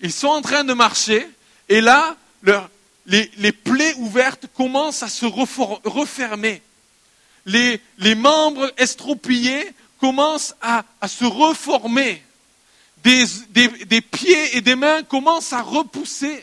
[0.00, 1.26] ils sont en train de marcher,
[1.68, 2.16] et là,
[3.06, 6.62] les, plaies ouvertes commencent à se refermer.
[7.46, 7.80] Les,
[8.14, 12.22] membres estropillés commencent à, se reformer.
[13.02, 16.42] Des, pieds et des mains commencent à repousser.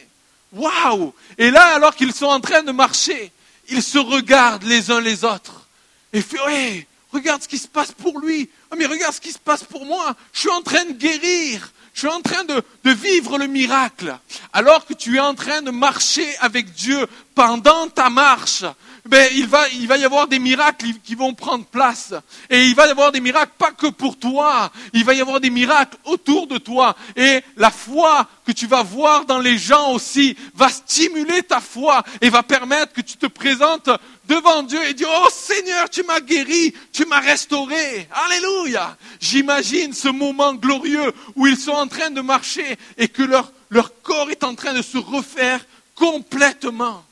[0.51, 3.31] Waouh Et là, alors qu'ils sont en train de marcher,
[3.69, 5.67] ils se regardent les uns les autres.
[6.11, 8.49] Et ouais, regarde ce qui se passe pour lui.
[8.71, 10.15] Oh, mais regarde ce qui se passe pour moi.
[10.33, 11.71] Je suis en train de guérir.
[11.93, 14.17] Je suis en train de, vivre le miracle.
[14.53, 18.63] Alors que tu es en train de marcher avec Dieu pendant ta marche,
[19.05, 22.13] ben, il va y avoir des miracles qui vont prendre place.
[22.49, 25.39] Et il va y avoir des miracles pas que pour toi, il va y avoir
[25.39, 26.95] des miracles autour de toi.
[27.15, 32.03] Et la foi que tu vas voir dans les gens aussi va stimuler ta foi
[32.21, 33.89] et va permettre que tu te présentes
[34.29, 38.07] devant Dieu et dire, oh Seigneur, tu m'as guéri, tu m'as restauré.
[38.11, 38.95] Alléluia.
[39.19, 44.01] J'imagine ce moment glorieux où ils sont en train de marcher et que leur, leur
[44.01, 45.65] corps est en train de se refaire
[45.95, 47.03] complètement.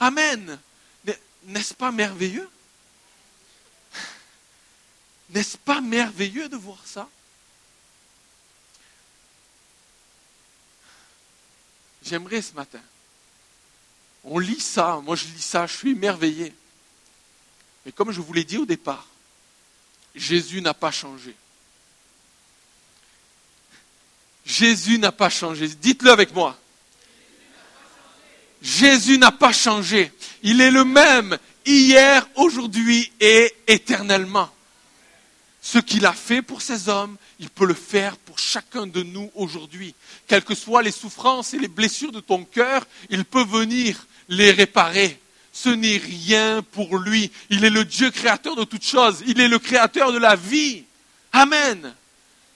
[0.00, 0.58] Amen.
[1.46, 2.50] N'est-ce pas merveilleux?
[5.30, 7.08] N'est-ce pas merveilleux de voir ça?
[12.02, 12.80] J'aimerais ce matin.
[14.24, 16.54] On lit ça, moi je lis ça, je suis émerveillé.
[17.84, 19.06] Mais comme je vous l'ai dit au départ,
[20.14, 21.34] Jésus n'a pas changé.
[24.44, 25.68] Jésus n'a pas changé.
[25.68, 26.58] Dites-le avec moi.
[28.62, 30.12] Jésus n'a pas changé.
[30.42, 34.50] Il est le même hier, aujourd'hui et éternellement.
[35.60, 39.30] Ce qu'il a fait pour ces hommes, il peut le faire pour chacun de nous
[39.34, 39.94] aujourd'hui.
[40.26, 44.50] Quelles que soient les souffrances et les blessures de ton cœur, il peut venir les
[44.50, 45.18] réparer.
[45.56, 47.30] Ce n'est rien pour lui.
[47.48, 49.22] Il est le Dieu créateur de toutes choses.
[49.24, 50.82] Il est le créateur de la vie.
[51.32, 51.94] Amen.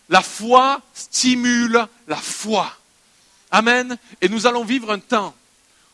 [0.09, 2.77] La foi stimule la foi.
[3.53, 3.97] Amen.
[4.21, 5.33] Et nous allons vivre un temps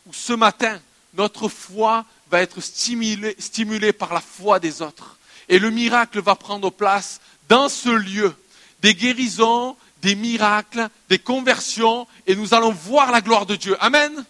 [0.06, 0.80] où ce matin,
[1.12, 5.18] notre foi va être stimulée, par la foi des autres.
[5.50, 8.34] Et le miracle va prendre place dans ce lieu.
[8.80, 13.76] Des guérisons, des miracles, des conversions, et nous allons voir la gloire de Dieu.
[13.80, 14.24] Amen.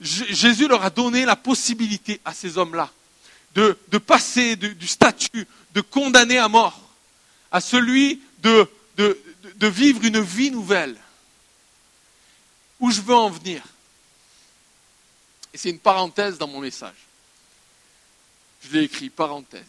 [0.00, 2.90] Jésus leur a donné la possibilité à ces hommes-là
[3.54, 6.80] de, passer du statut de condamné à mort
[7.50, 10.96] à celui de, de vivre une vie nouvelle.
[12.80, 13.62] Où je veux en venir?
[15.54, 17.06] Et c'est une parenthèse dans mon message.
[18.62, 19.64] Je l'ai écrit, parenthèse.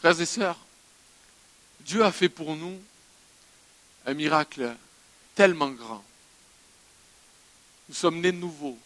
[0.00, 0.58] Frères et sœurs,
[1.80, 2.78] Dieu a fait pour nous
[4.06, 4.76] un miracle
[5.34, 6.04] tellement grand.
[7.88, 8.78] Nous sommes nés de nouveau.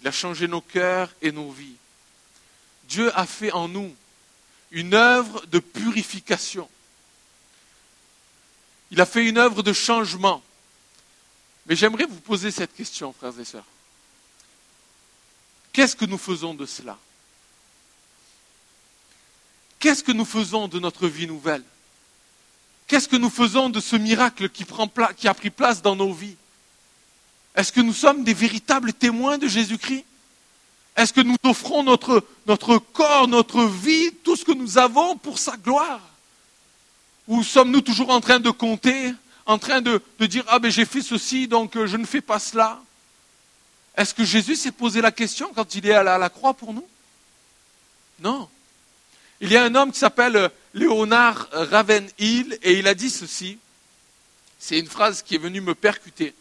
[0.00, 1.76] Il a changé nos cœurs et nos vies.
[2.84, 3.94] Dieu a fait en nous
[4.70, 6.68] une œuvre de purification.
[8.90, 10.42] Il a fait une œuvre de changement.
[11.66, 13.64] Mais j'aimerais vous poser cette question, frères et sœurs.
[15.72, 16.98] Qu'est-ce que nous faisons de cela?
[19.78, 21.64] Qu'est-ce que nous faisons de notre vie nouvelle?
[22.92, 24.66] Qu'est-ce que nous faisons de ce miracle qui,
[25.26, 26.36] a pris place dans nos vies?
[27.54, 30.04] Est-ce que nous sommes des véritables témoins de Jésus-Christ?
[30.94, 32.22] Est-ce que nous offrons notre,
[32.92, 36.02] corps, notre vie, tout ce que nous avons pour sa gloire?
[37.28, 39.14] Ou sommes-nous toujours en train de compter,
[39.46, 42.38] en train de, dire Ah ben j'ai fait ceci, donc euh, je ne fais pas
[42.38, 42.78] cela?
[43.96, 46.86] Est-ce que Jésus s'est posé la question quand il est à la croix pour nous?
[48.20, 48.50] Non.
[49.42, 53.58] Il y a un homme qui s'appelle euh, Léonard Ravenhill et il a dit ceci.
[54.58, 56.32] C'est une phrase qui est venue me percuter.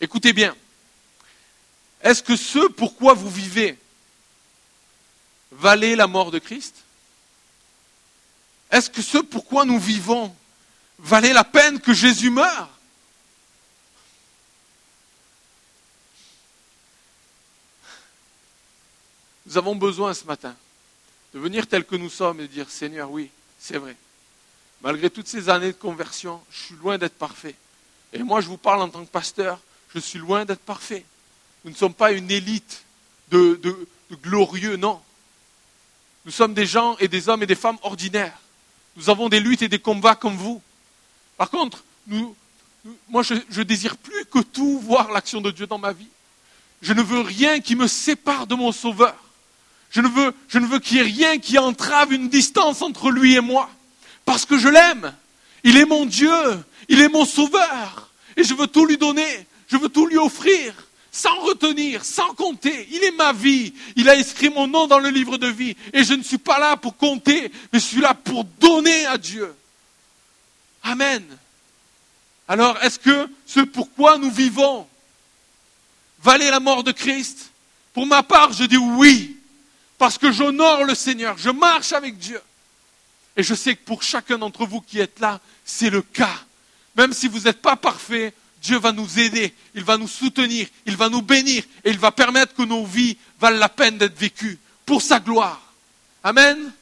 [0.00, 0.54] Écoutez bien.
[2.02, 3.78] Est-ce que ce pourquoi vous vivez
[5.52, 6.74] valait la mort de Christ?
[8.72, 10.34] Est-ce que ce pourquoi nous vivons
[10.98, 12.68] valait la peine que Jésus meure?
[19.46, 20.56] Nous avons besoin ce matin
[21.36, 23.94] de venir tel que nous sommes et dire Seigneur, oui, c'est vrai.
[24.80, 27.54] Malgré toutes ces années de conversion, je suis loin d'être parfait.
[28.14, 29.60] Et moi, je vous parle en tant que pasteur,
[29.94, 31.04] je suis loin d'être parfait.
[31.62, 32.84] Nous ne sommes pas une élite
[33.30, 33.60] de,
[34.22, 34.98] glorieux, non.
[36.24, 38.38] Nous sommes des gens et des hommes et des femmes ordinaires.
[38.96, 40.62] Nous avons des luttes et des combats comme vous.
[41.36, 41.84] Par contre,
[43.10, 46.08] moi, je, je désire plus que tout voir l'action de Dieu dans ma vie.
[46.80, 49.25] Je ne veux rien qui me sépare de mon Sauveur.
[49.96, 50.02] Je
[50.58, 53.70] ne veux, qu'il y ait rien qui entrave une distance entre lui et moi.
[54.26, 55.14] Parce que je l'aime.
[55.64, 56.30] Il est mon Dieu.
[56.90, 58.10] Il est mon sauveur.
[58.36, 59.46] Et je veux tout lui donner.
[59.68, 60.74] Je veux tout lui offrir.
[61.10, 62.86] Sans retenir, sans compter.
[62.92, 63.72] Il est ma vie.
[63.96, 65.74] Il a inscrit mon nom dans le livre de vie.
[65.94, 69.54] Et je ne suis pas là pour compter, je suis là pour donner à Dieu.
[70.82, 71.24] Amen.
[72.48, 74.86] Alors, est-ce que ce pourquoi nous vivons
[76.22, 77.50] valait la mort de Christ?
[77.94, 79.35] Pour ma part, je dis oui.
[79.98, 82.40] Parce que j'honore le Seigneur, je marche avec Dieu.
[83.36, 86.34] Et je sais que pour chacun d'entre vous qui êtes là, c'est le cas.
[86.96, 88.32] Même si vous n'êtes pas parfait,
[88.62, 92.10] Dieu va nous aider, il va nous soutenir, il va nous bénir et il va
[92.10, 95.60] permettre que nos vies valent la peine d'être vécues pour sa gloire.
[96.24, 96.72] Amen.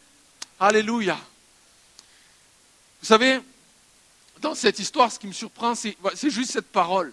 [0.59, 1.19] Alléluia.
[3.01, 3.41] Vous savez,
[4.41, 5.97] dans cette histoire, ce qui me surprend, c'est
[6.31, 7.13] juste cette parole.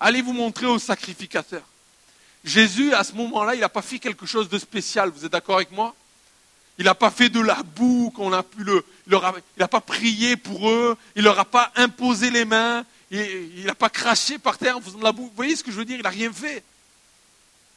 [0.00, 1.62] Allez vous montrer au sacrificateur.
[2.44, 5.10] Jésus, à ce moment-là, il n'a pas fait quelque chose de spécial.
[5.10, 5.94] Vous êtes d'accord avec moi?
[6.78, 8.82] Il n'a pas fait de la boue qu'on a pu le.
[9.06, 9.18] Il
[9.58, 10.96] n'a pas prié pour eux.
[11.14, 12.86] Il leur a pas imposé les mains.
[13.10, 15.24] Il n'a pas craché par terre en faisant de la boue.
[15.24, 15.96] Vous voyez ce que je veux dire?
[15.96, 16.64] Il n'a rien fait.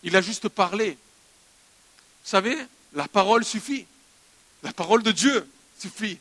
[0.03, 0.91] Il a juste parlé.
[0.91, 2.57] Vous savez,
[2.93, 3.85] la parole suffit.
[4.63, 6.17] La parole de Dieu suffit.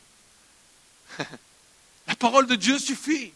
[2.07, 3.31] la parole de Dieu suffit.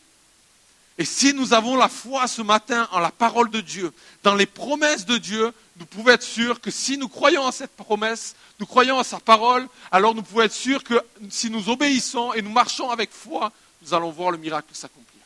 [0.97, 3.93] Et si nous avons la foi ce matin en la parole de Dieu,
[4.23, 7.75] dans les promesses de Dieu, nous pouvons être sûrs que si nous croyons en cette
[7.75, 12.33] promesse, nous croyons en sa parole, alors nous pouvons être sûrs que si nous obéissons
[12.33, 13.51] et nous marchons avec foi,
[13.83, 15.21] nous allons voir le miracle s'accomplir.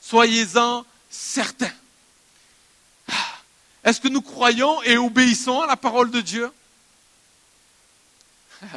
[0.00, 1.72] Soyez-en certains.
[3.08, 3.14] Ah.
[3.84, 6.50] Est-ce que nous croyons et obéissons à la parole de Dieu?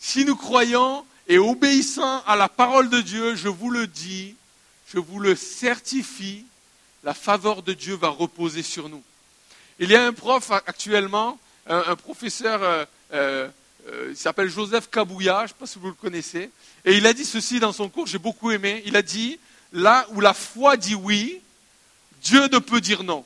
[0.00, 4.36] Si nous croyons et obéissons à la parole de Dieu, je vous le dis,
[4.92, 6.44] je vous le certifie,
[7.04, 9.02] la faveur de Dieu va reposer sur nous.
[9.78, 15.54] Il y a un prof actuellement un, professeur, il s'appelle Joseph Kabouya, je ne sais
[15.60, 16.50] pas si vous le connaissez,
[16.84, 19.38] et il a dit ceci dans son cours, j'ai beaucoup aimé, il a dit,
[19.72, 21.42] là où la foi dit oui,
[22.22, 23.24] Dieu ne peut dire non.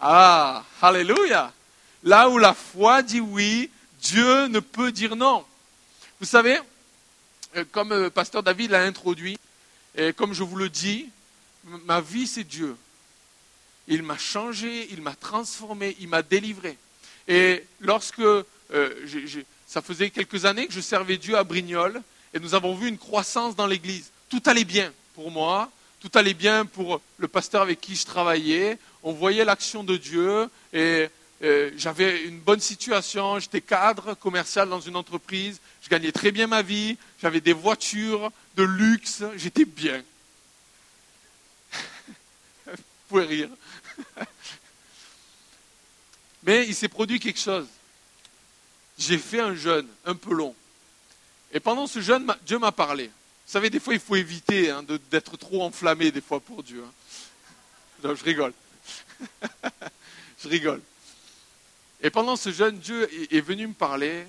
[0.00, 1.52] Ah, alléluia.
[2.02, 5.44] Là où la foi dit oui, Dieu ne peut dire non.
[6.18, 6.58] Vous savez,
[7.56, 9.38] euh, comme euh, pasteur David l'a introduit,
[9.96, 11.08] et comme je vous le dis,
[11.84, 12.76] ma vie c'est Dieu.
[13.88, 16.78] Il m'a changé, il m'a transformé, il m'a délivré.
[17.28, 18.44] Et lorsque euh,
[19.66, 22.00] ça faisait quelques années que je servais Dieu à Brignoles,
[22.34, 24.10] et nous avons vu une croissance dans l'Église.
[24.28, 25.70] Tout allait bien pour moi,
[26.00, 28.78] tout allait bien pour le pasteur avec qui je travaillais.
[29.02, 31.08] On voyait l'action de Dieu et
[31.42, 33.38] euh, j'avais une bonne situation.
[33.38, 35.60] J'étais cadre commercial dans une entreprise.
[35.82, 36.96] Je gagnais très bien ma vie.
[37.20, 39.22] J'avais des voitures de luxe.
[39.36, 40.02] J'étais bien.
[42.66, 42.76] Vous
[43.08, 43.48] pouvez rire.
[46.42, 47.66] Mais il s'est produit quelque chose.
[48.98, 50.54] J'ai fait un jeûne un peu long.
[51.52, 53.06] Et pendant ce jeûne, Dieu m'a parlé.
[53.06, 56.84] Vous savez, des fois, il faut éviter hein, d'être trop enflammé, des fois, pour Dieu.
[56.84, 58.14] Hein.
[58.14, 58.52] Je rigole.
[60.42, 60.80] je rigole.
[62.00, 64.26] Et pendant ce jeûne, Dieu est venu me parler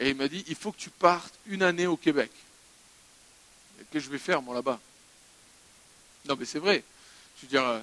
[0.00, 2.30] et il m'a dit, il faut que tu partes une année au Québec.
[3.90, 4.78] Que je vais faire, moi, là-bas
[6.28, 6.82] Non, mais c'est vrai.
[7.36, 7.80] Je veux dire, euh,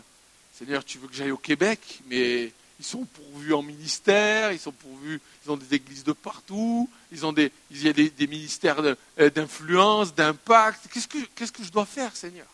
[0.53, 4.71] Seigneur, tu veux que j'aille au Québec, mais ils sont pourvus en ministère, ils sont
[4.71, 8.77] pourvus, ils ont des églises de partout, ils ont des, il y a des, ministères
[8.81, 10.87] euh, d'influence, d'impact.
[10.91, 12.47] Qu'est-ce que, je dois faire, Seigneur?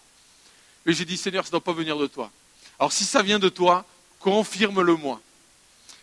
[0.86, 2.32] Mais j'ai dit, Seigneur, ça ne doit pas venir de toi.
[2.80, 3.86] Alors si ça vient de toi,
[4.20, 5.20] confirme-le-moi.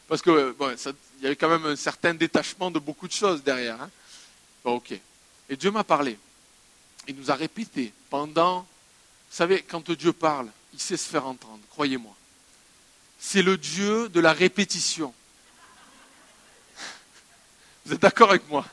[0.09, 0.55] Parce que
[1.19, 3.83] il y avait quand même un certain détachement de beaucoup de choses derrière.
[3.83, 3.91] Hein.
[4.65, 4.93] ok.
[5.49, 6.19] Et Dieu m'a parlé.
[7.09, 8.61] Il nous a répété pendant.
[8.61, 12.15] Vous savez, quand Dieu parle, il sait se faire entendre, croyez-moi
[13.19, 15.13] c'est le Dieu de la répétition.
[17.85, 18.65] Vous êtes d'accord avec moi?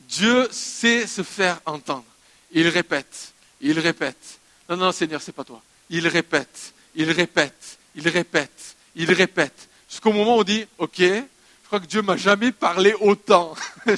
[0.00, 2.04] Dieu sait se faire entendre.
[2.52, 4.40] Il répète, il répète.
[4.68, 5.62] Non, non, Seigneur, c'est pas toi.
[5.88, 9.68] Il répète, il répète, il répète, il répète.
[9.88, 11.22] Jusqu'au moment où on dit, ok, je
[11.66, 13.54] crois que Dieu m'a jamais parlé autant.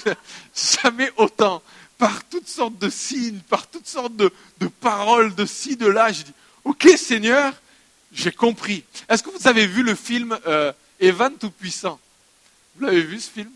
[0.55, 1.63] jamais autant.
[2.03, 6.11] Par toutes sortes de signes, par toutes sortes de, de paroles, de ci, de là.
[6.11, 6.33] Je dis,
[6.65, 7.55] ok, Seigneur,
[8.13, 8.83] j'ai compris.
[9.09, 12.01] Est-ce que vous avez vu le film euh, Evan Tout-Puissant?
[12.75, 13.53] Vous l'avez vu ce film?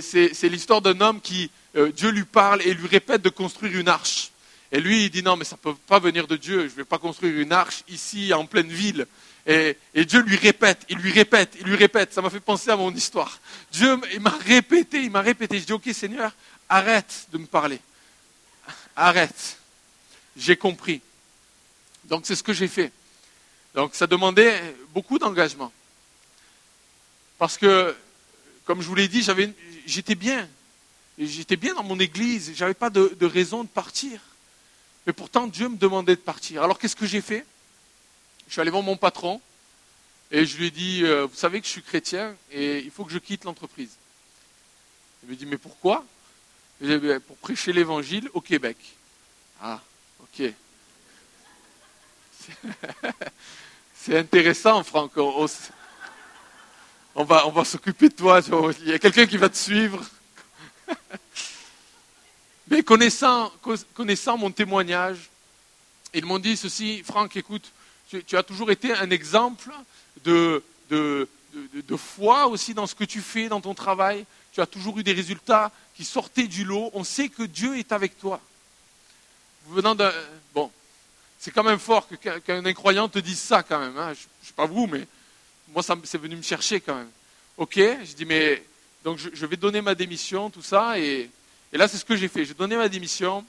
[0.00, 3.86] C'est l'histoire d'un homme qui, euh, Dieu lui parle et lui répète de construire une
[3.86, 4.32] arche.
[4.72, 6.78] Et lui, il dit non, mais ça ne peut pas venir de Dieu, je ne
[6.78, 9.06] vais pas construire une arche ici en pleine ville.
[9.46, 12.12] Et, et, Dieu lui répète, il lui répète, il lui répète.
[12.12, 13.38] Ça m'a fait penser à mon histoire.
[13.70, 15.60] Dieu il m'a répété, il m'a répété.
[15.60, 16.32] Je dis, ok Seigneur,
[16.72, 17.80] arrête de me parler.
[18.96, 19.58] Arrête.
[20.36, 21.02] J'ai compris.
[22.04, 22.90] Donc c'est ce que j'ai fait.
[23.74, 24.60] Donc ça demandait
[24.94, 25.72] beaucoup d'engagement.
[27.38, 27.94] Parce que,
[28.64, 29.26] comme je vous l'ai dit,
[29.86, 30.48] j'étais bien.
[31.18, 34.20] J'étais bien dans mon église, je n'avais pas de, raison de partir.
[35.06, 36.62] Mais pourtant, Dieu me demandait de partir.
[36.62, 37.44] Alors qu'est-ce que j'ai fait?
[38.46, 39.40] Je suis allé voir mon patron
[40.30, 43.04] et je lui ai dit, euh, vous savez que je suis chrétien et il faut
[43.04, 43.90] que je quitte l'entreprise.
[45.22, 46.04] Il me dit, mais pourquoi?
[47.28, 48.76] Pour prêcher l'évangile au Québec.
[49.60, 49.80] Ah,
[50.20, 50.52] ok.
[53.94, 55.12] C'est intéressant, Franck.
[55.16, 55.46] On,
[57.22, 58.40] va, on va s'occuper de toi.
[58.80, 60.04] Il y a quelqu'un qui va te suivre.
[62.68, 63.52] Mais connaissant,
[63.94, 65.30] connaissant mon témoignage,
[66.12, 67.70] ils m'ont dit ceci, Franck, écoute,
[68.26, 69.70] tu, as toujours été un exemple
[70.24, 71.28] de, de,
[71.74, 74.26] de, foi aussi dans ce que tu fais, dans ton travail.
[74.52, 75.70] Tu as toujours eu des résultats
[76.02, 76.90] qui sortaient du lot.
[76.94, 78.40] On sait que Dieu est avec toi.
[79.68, 79.96] Venant
[80.52, 80.68] bon,
[81.38, 82.08] c'est quand même fort
[82.44, 83.96] qu'un incroyant te dise ça quand même.
[83.96, 84.08] Hein.
[84.08, 85.06] Je ne sais pas vous, mais
[85.68, 87.10] moi, c'est venu me chercher quand même.
[87.56, 88.64] Ok, je dis, mais
[89.04, 90.98] donc je, vais donner ma démission, tout ça.
[90.98, 91.30] Et,
[91.72, 92.44] là, c'est ce que j'ai fait.
[92.44, 93.44] J'ai donné ma démission,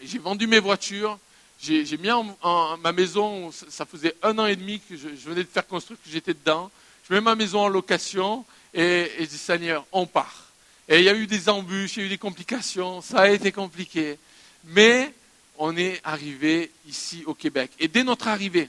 [0.00, 1.18] j'ai vendu mes voitures,
[1.60, 5.48] j'ai mis en, ma maison, ça faisait un an et demi que je, venais de
[5.48, 6.70] faire construire, que j'étais dedans.
[7.08, 10.43] Je mets ma maison en location et, et je dis, Seigneur, on part.
[10.88, 13.28] Et il y a eu des embûches, il y a eu des complications, ça a
[13.30, 14.18] été compliqué.
[14.66, 15.12] Mais
[15.58, 17.70] on est arrivé ici au Québec.
[17.78, 18.68] Et dès notre arrivée,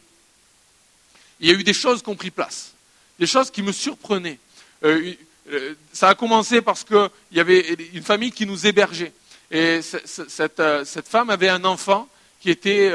[1.40, 2.74] il y a eu des choses qui ont pris place,
[3.20, 4.40] des choses qui me surprenaient.
[4.84, 5.14] Euh,
[5.52, 9.12] euh, ça a commencé parce qu'il y avait une famille qui nous hébergeait.
[9.52, 12.08] Et euh, cette, femme avait un enfant
[12.40, 12.94] qui était,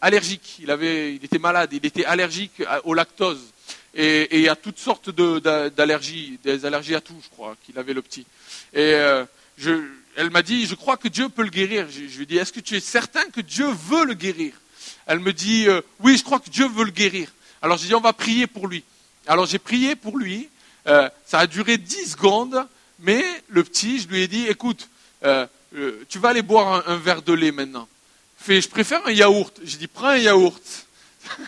[0.00, 0.56] allergique.
[0.60, 3.53] Il, avait, il était malade, il était allergique au lactose
[3.94, 8.02] et, et à toutes sortes d'allergies, des allergies à tout, je crois, qu'il avait le
[8.02, 8.26] petit.
[8.72, 8.94] Et
[9.56, 9.84] je,
[10.16, 11.86] elle m'a dit, je crois que Dieu peut le guérir.
[11.90, 14.54] Je, lui ai dit, est-ce que tu es certain que Dieu veut le guérir?
[15.06, 17.28] Elle me dit, euh, oui, je crois que Dieu veut le guérir.
[17.62, 18.84] Alors j'ai dit, on va prier pour lui.
[19.26, 20.48] Alors j'ai prié pour lui.
[20.86, 22.66] Euh, ça a duré 10 secondes,
[23.00, 24.88] mais le petit, je lui ai dit, écoute,
[25.24, 27.88] euh, euh, tu vas aller boire un, verre de lait maintenant.
[28.46, 29.58] Je préfère un yaourt.
[29.64, 30.86] J'ai dit, prends un yaourt.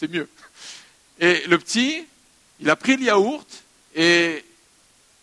[0.00, 0.28] C'est mieux.
[1.20, 2.04] Et le petit,
[2.60, 3.46] il a pris le yaourt
[3.94, 4.44] et,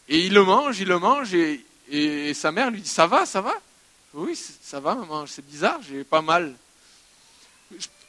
[0.09, 3.53] il le mange, il le mange et, sa mère lui dit, ça va, ça va?
[4.13, 6.53] Oui, ça va, maman, c'est bizarre, j'ai pas mal.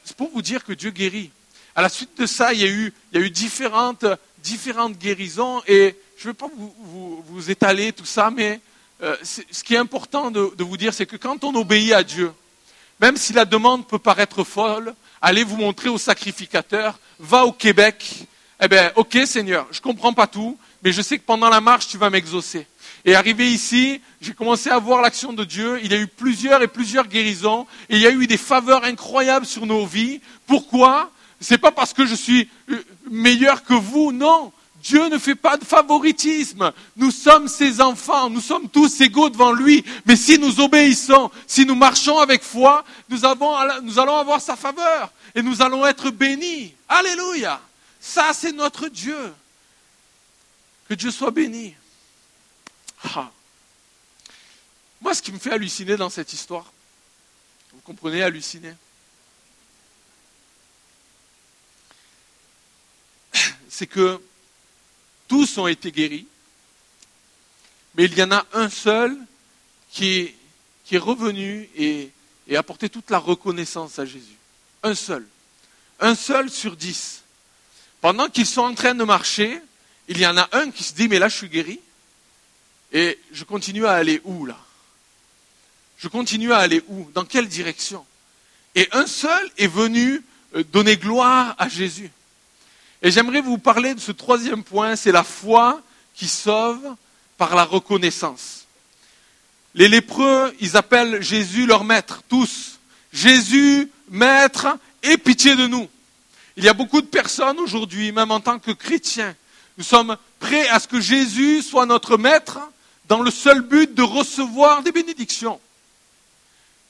[0.03, 1.31] C'est pour vous dire que Dieu guérit.
[1.75, 4.05] À la suite de ça, il y a eu, il y a eu différentes,
[4.39, 8.59] différentes guérisons et je ne vais pas vous, vous, étaler tout ça, mais
[9.03, 12.03] euh, ce qui est important de, de vous dire, c'est que quand on obéit à
[12.03, 12.33] Dieu,
[12.99, 18.27] même si la demande peut paraître folle, allez vous montrer au sacrificateur, va au Québec,
[18.61, 21.61] eh bien, ok Seigneur, je ne comprends pas tout, mais je sais que pendant la
[21.61, 22.67] marche, tu vas m'exaucer.
[23.05, 25.79] Et arrivé ici, j'ai commencé à voir l'action de Dieu.
[25.83, 27.65] Il y a eu plusieurs et plusieurs guérisons.
[27.89, 30.19] Et il y a eu des faveurs incroyables sur nos vies.
[30.45, 31.11] Pourquoi?
[31.39, 34.51] C'est pas parce que je suis euh, meilleur que vous, non.
[34.83, 36.71] Dieu ne fait pas de favoritisme.
[36.95, 39.83] Nous sommes ses enfants, nous sommes tous égaux devant lui.
[40.05, 43.19] Mais si nous obéissons, si nous marchons avec foi, nous,
[43.83, 46.73] nous allons avoir sa faveur et nous allons être bénis.
[46.87, 47.61] Alléluia.
[47.99, 49.33] Ça, c'est notre Dieu.
[50.87, 51.75] Que Dieu soit béni.
[53.03, 53.31] Ah.
[55.01, 56.71] Moi, ce qui me fait halluciner dans cette histoire,
[57.73, 58.73] vous comprenez, halluciner,
[63.69, 64.19] c'est que
[65.27, 66.27] tous ont été guéris,
[67.95, 69.17] mais il y en a un seul
[69.91, 70.33] qui
[70.91, 72.11] est, revenu et,
[72.47, 74.37] et a apporté toute la reconnaissance à Jésus.
[74.83, 75.27] Un seul.
[75.99, 77.23] Un seul sur dix.
[78.01, 79.59] Pendant qu'ils sont en train de marcher,
[80.07, 81.79] il y en a un qui se dit, mais là je suis guéri.
[82.93, 84.57] Et je continue à aller où là?
[85.97, 87.09] Je continue à aller où?
[87.13, 88.05] Dans quelle direction?
[88.75, 90.23] Et un seul est venu
[90.55, 92.11] euh, donner gloire à Jésus.
[93.01, 95.81] Et j'aimerais vous parler de ce troisième point, c'est la foi
[96.15, 96.95] qui sauve
[97.37, 98.65] par la reconnaissance.
[99.75, 102.79] Les lépreux, ils appellent Jésus leur maître, tous.
[103.13, 104.67] Jésus, maître,
[105.03, 105.87] aie pitié de nous.
[106.55, 109.35] Il y a beaucoup de personnes aujourd'hui, même en tant que chrétiens,
[109.77, 112.59] nous sommes prêts à ce que Jésus soit notre maître,
[113.07, 115.59] dans le seul but de recevoir des bénédictions.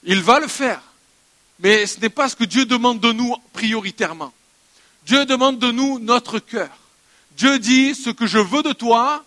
[0.04, 0.80] Il va le faire,
[1.60, 4.32] mais ce n'est pas ce que Dieu demande de nous prioritairement.
[5.04, 6.70] Dieu demande de nous notre cœur.
[7.36, 9.24] Dieu dit ce que je veux de toi,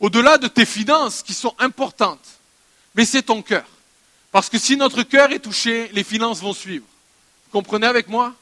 [0.00, 2.26] au-delà de tes finances qui sont importantes,
[2.94, 3.66] mais c'est ton cœur.
[4.32, 6.84] Parce que si notre cœur est touché, les finances vont suivre.
[7.52, 8.34] Comprenez avec moi?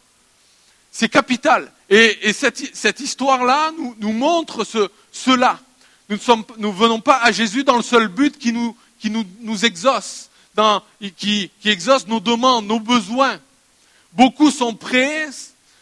[0.91, 1.71] C'est capital.
[1.91, 4.65] Et, cette, histoire-là nous, montre
[5.13, 5.59] cela.
[6.09, 6.19] Nous
[6.59, 10.31] ne venons pas à Jésus dans le seul but qui nous, exauce,
[11.17, 13.39] qui exauce nos demandes, nos besoins.
[14.13, 15.29] Beaucoup sont prêts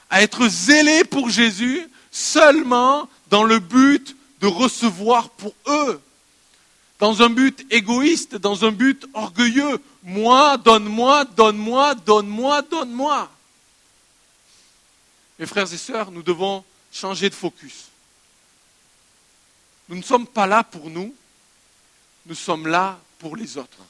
[0.09, 6.01] à être zélés pour Jésus seulement dans le but de recevoir pour eux.
[7.03, 9.83] Dans un but égoïste, dans un but orgueilleux.
[10.05, 13.29] Moi, donne-moi, donne-moi, donne-moi, donne-moi.
[15.37, 17.87] Mes frères et sœurs, nous devons changer de focus.
[19.89, 21.13] Nous ne sommes pas là pour nous,
[22.27, 23.83] nous sommes là pour les autres.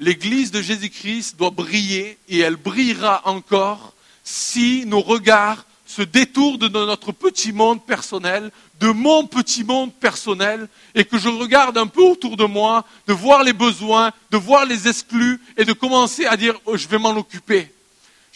[0.00, 6.68] L'Église de Jésus-Christ doit briller et elle brillera encore si nos regards se détournent de
[6.68, 12.02] notre petit monde personnel, de mon petit monde personnel, et que je regarde un peu
[12.02, 16.36] autour de moi, de voir les besoins, de voir les exclus, et de commencer à
[16.36, 17.72] dire, oh, je vais m'en occuper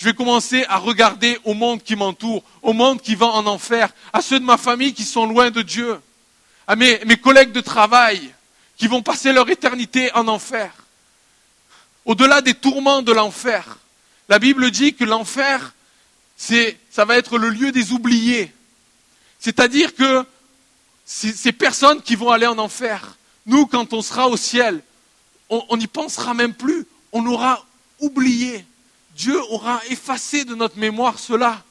[0.02, 3.88] je vais commencer à regarder au monde qui m'entoure, au monde qui va en enfer,
[4.12, 5.96] à ceux de ma famille qui sont loin de Dieu,
[6.66, 8.34] à mes, collègues de travail
[8.76, 10.72] qui vont passer leur éternité en enfer.
[12.04, 13.78] Au-delà des tourments de l'enfer,
[14.28, 15.72] la Bible dit que l'enfer,
[16.90, 18.52] ça va être le lieu des oubliés.
[19.38, 20.24] C'est-à-dire que
[21.04, 23.16] ces personnes qui vont aller en enfer,
[23.46, 24.82] nous, quand on sera au ciel,
[25.48, 26.86] on n'y pensera même plus.
[27.12, 27.64] On aura
[28.00, 28.64] oublié.
[29.16, 31.62] Dieu aura effacé de notre mémoire cela.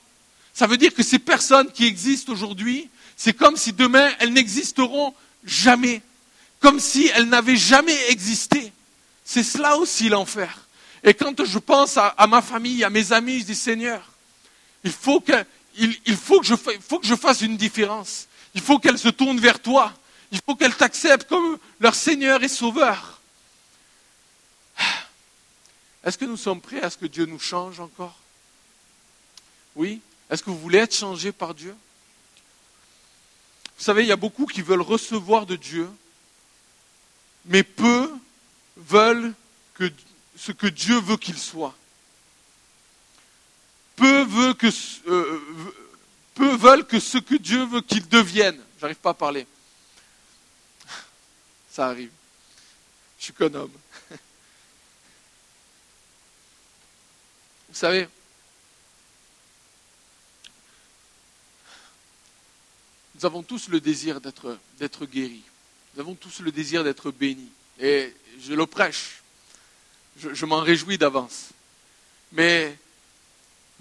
[0.53, 5.13] Ça veut dire que ces personnes qui existent aujourd'hui, c'est comme si demain elles n'existeront
[5.43, 6.01] jamais,
[6.59, 8.71] comme si elles n'avaient jamais existé.
[9.23, 10.67] C'est cela aussi l'enfer.
[11.03, 14.10] Et quand je pense à, ma famille, à mes amis, je dis Seigneur,
[14.83, 15.33] il faut que,
[16.43, 18.27] je, fasse une différence.
[18.53, 19.93] Il faut qu'elles se tournent vers toi.
[20.31, 23.21] Il faut qu'elles t'acceptent comme leur Seigneur et Sauveur.
[26.03, 28.17] Est-ce que nous sommes prêts à ce que Dieu nous change encore?
[29.75, 30.01] Oui?
[30.29, 31.75] Est-ce que vous voulez être changé par Dieu?
[33.77, 35.89] Vous savez, il y a beaucoup qui veulent recevoir de Dieu,
[37.45, 38.11] mais peu
[38.77, 39.33] veulent
[40.37, 41.75] ce que Dieu veut qu'il soit.
[44.03, 45.29] Euh,
[46.33, 48.61] peu veulent que ce que Dieu veut qu'ils deviennent.
[48.79, 49.45] J'arrive pas à parler.
[51.69, 52.11] Ça arrive.
[53.19, 53.71] Je suis qu'un homme.
[57.69, 58.07] Vous savez,
[63.15, 65.43] nous avons tous le désir d'être, guéris.
[65.93, 67.51] Nous avons tous le désir d'être bénis.
[67.79, 69.21] Et je le prêche.
[70.17, 71.49] Je m'en réjouis d'avance.
[72.31, 72.75] Mais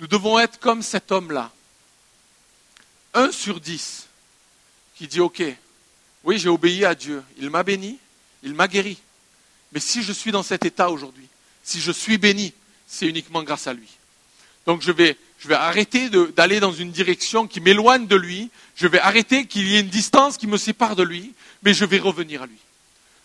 [0.01, 1.53] nous devons être comme cet homme-là.
[3.13, 4.09] Un sur dix
[4.97, 5.43] qui dit, OK,
[6.25, 7.23] oui, j'ai obéi à Dieu.
[7.37, 7.99] Il m'a béni,
[8.43, 8.99] il m'a guéri.
[9.73, 11.27] Mais si je suis dans cet état aujourd'hui,
[11.63, 12.55] si je suis béni,
[12.87, 13.89] c'est uniquement grâce à lui.
[14.67, 18.87] Donc je vais, je vais arrêter d'aller dans une direction qui m'éloigne de lui, je
[18.87, 21.99] vais arrêter qu'il y ait une distance qui me sépare de lui, mais je vais
[21.99, 22.59] revenir à lui.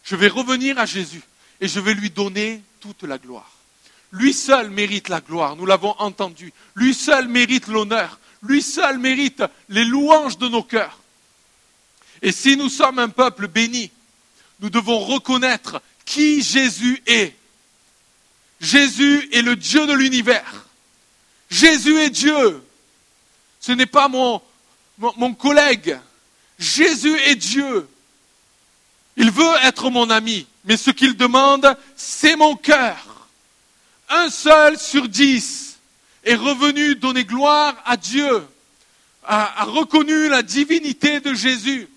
[0.03, 1.23] Je vais revenir à Jésus
[1.61, 3.54] et je vais lui donner toute la gloire.
[4.11, 6.53] Lui seul mérite la gloire, nous l'avons entendu.
[6.75, 8.19] Lui seul mérite l'honneur.
[8.41, 10.99] Lui seul mérite les louanges de nos cœurs.
[12.21, 13.91] Et si nous sommes un peuple béni,
[14.59, 17.35] nous devons reconnaître qui Jésus est.
[18.61, 20.65] Jésus est le Dieu de l'univers.
[21.49, 22.63] Jésus est Dieu.
[23.59, 24.41] Ce n'est pas mon,
[25.33, 25.99] collègue.
[26.57, 27.87] Jésus est Dieu.
[29.17, 33.14] Il veut être mon ami, mais ce qu'il demande, c'est mon cœur.
[34.09, 35.77] Un seul sur dix
[36.23, 38.45] est revenu donner gloire à Dieu,
[39.23, 41.87] a reconnu la divinité de Jésus.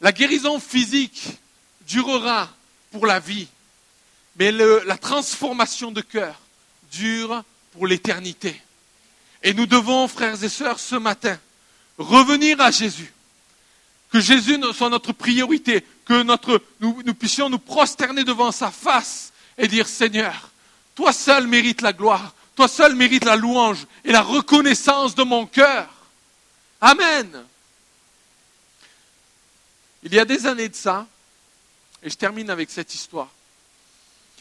[0.00, 1.28] La guérison physique
[1.86, 2.48] durera
[2.90, 3.48] pour la vie,
[4.36, 6.40] mais la transformation de cœur
[6.92, 7.42] dure
[7.72, 8.60] pour l'éternité.
[9.42, 11.38] Et nous devons, frères et sœurs, ce matin,
[11.98, 13.12] revenir à Jésus.
[14.10, 19.68] Que Jésus soit notre priorité, que nous, nous puissions nous prosterner devant sa face et
[19.68, 20.50] dire, Seigneur,
[20.94, 25.46] toi seul mérites la gloire, toi seul mérites la louange et la reconnaissance de mon
[25.46, 25.88] cœur.
[26.80, 27.44] Amen.
[30.04, 31.06] Il y a des années de ça,
[32.02, 33.28] et je termine avec cette histoire.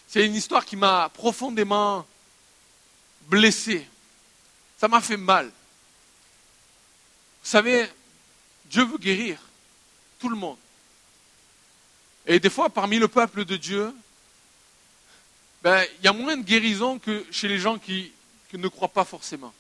[0.08, 2.06] C'est une histoire qui m'a profondément
[3.28, 3.88] blessé.
[4.78, 5.48] Ça m'a fait mal.
[5.48, 7.90] Vous savez,
[8.66, 9.40] Dieu veut guérir
[10.20, 10.58] tout le monde.
[12.28, 13.94] Et des fois, parmi le peuple de Dieu,
[15.62, 18.12] ben, il y a moins de guérison que chez les gens qui,
[18.50, 19.54] qui ne croient pas forcément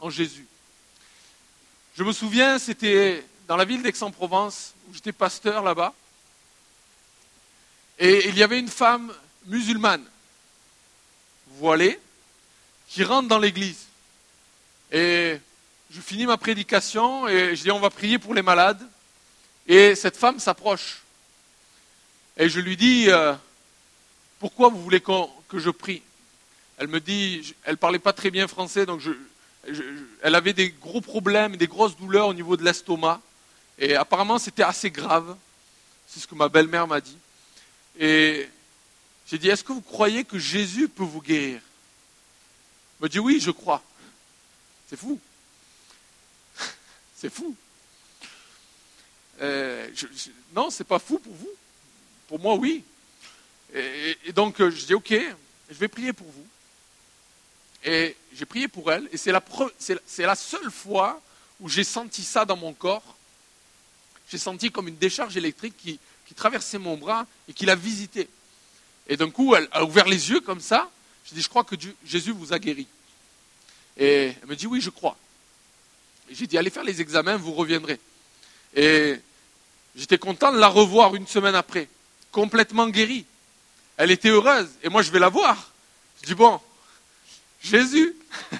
[0.00, 0.46] en Jésus.
[1.96, 5.94] Je me souviens, c'était dans la ville d'Aix-en-Provence, où j'étais pasteur là-bas.
[7.98, 9.12] Et il y avait une femme
[9.46, 10.04] musulmane,
[11.58, 11.98] voilée,
[12.88, 13.86] qui rentre dans l'église.
[14.92, 15.38] Et
[15.90, 18.82] je finis ma prédication et je dis on va prier pour les malades.
[19.66, 21.02] Et cette femme s'approche.
[22.36, 23.34] Et je lui dis euh,
[24.38, 26.02] pourquoi vous voulez que je prie?
[26.78, 29.00] Elle me dit, elle parlait pas très bien français, donc
[30.22, 33.20] elle avait des gros problèmes, des grosses douleurs au niveau de l'estomac.
[33.78, 35.36] Et apparemment, c'était assez grave.
[36.06, 37.16] C'est ce que ma belle-mère m'a dit.
[37.98, 38.48] Et
[39.26, 41.56] j'ai dit, est-ce que vous croyez que Jésus peut vous guérir?
[41.56, 43.82] Elle m'a dit, oui, je crois.
[44.88, 45.18] C'est fou.
[47.16, 47.56] C'est fou.
[49.40, 49.88] Euh,
[50.54, 51.50] non, c'est pas fou pour vous.
[52.28, 52.84] Pour moi, oui.
[53.74, 55.14] Et, donc, euh, je dis, ok,
[55.70, 56.46] je vais prier pour vous.
[57.84, 59.08] Et j'ai prié pour elle.
[59.12, 61.20] Et c'est la, seule fois
[61.60, 63.16] où j'ai senti ça dans mon corps
[64.30, 65.98] j'ai senti comme une décharge électrique qui,
[66.34, 68.28] traversait mon bras et qui l'a visité.
[69.08, 70.90] Et d'un coup, elle a ouvert les yeux comme ça.
[71.24, 72.86] J'ai dit, je crois que Jésus vous a guéri.
[73.96, 75.16] Et elle me dit, oui, je crois.
[76.28, 78.00] Et j'ai dit, allez faire les examens, vous reviendrez.
[78.74, 79.14] Et
[79.94, 81.88] j'étais content de la revoir une semaine après,
[82.32, 83.26] complètement guérie.
[83.96, 84.68] Elle était heureuse.
[84.82, 85.72] Et moi, je vais la voir.
[86.22, 86.60] Je dis, bon,
[87.62, 88.14] Jésus,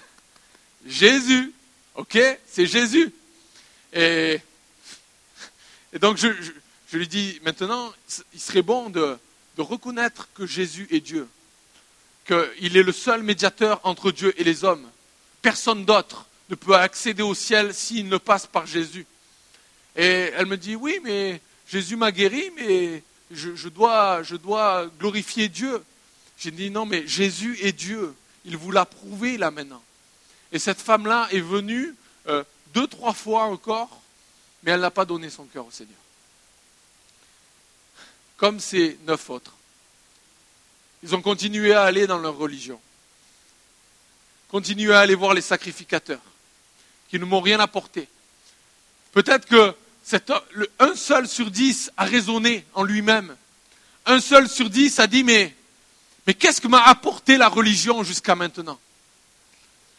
[0.87, 1.53] Jésus,
[1.95, 3.13] ok, c'est Jésus.
[3.93, 4.41] Et
[5.99, 6.29] donc je,
[6.93, 7.93] lui dis maintenant,
[8.35, 9.17] il serait bon de,
[9.57, 11.27] reconnaître que Jésus est Dieu,
[12.27, 14.87] qu'il est le seul médiateur entre Dieu et les hommes.
[15.41, 19.07] Personne d'autre ne peut accéder au ciel s'il ne passe par Jésus.
[19.97, 24.23] Et elle me dit, oui, mais Jésus m'a guéri, mais je, dois,
[24.99, 25.83] glorifier Dieu.
[26.39, 28.15] J'ai dit, non, mais Jésus est Dieu.
[28.45, 29.83] Il vous l'a prouvé là maintenant.
[30.53, 31.95] Et cette femme-là est venue
[32.29, 34.03] euh, deux, trois fois encore
[34.67, 35.97] mais elle n'a pas donné son cœur au Seigneur.
[38.37, 39.53] Comme ces neuf autres.
[41.05, 42.81] Ils ont continué à aller dans leur religion.
[44.49, 46.21] Continué à aller voir les sacrificateurs,
[47.09, 48.09] qui ne m'ont rien apporté.
[49.13, 49.75] Peut-être que
[50.79, 53.35] un seul sur dix a raisonné en lui-même.
[54.05, 55.55] Un seul sur dix a dit, mais
[56.27, 58.79] Mais qu'est-ce que m'a apporté la religion jusqu'à maintenant?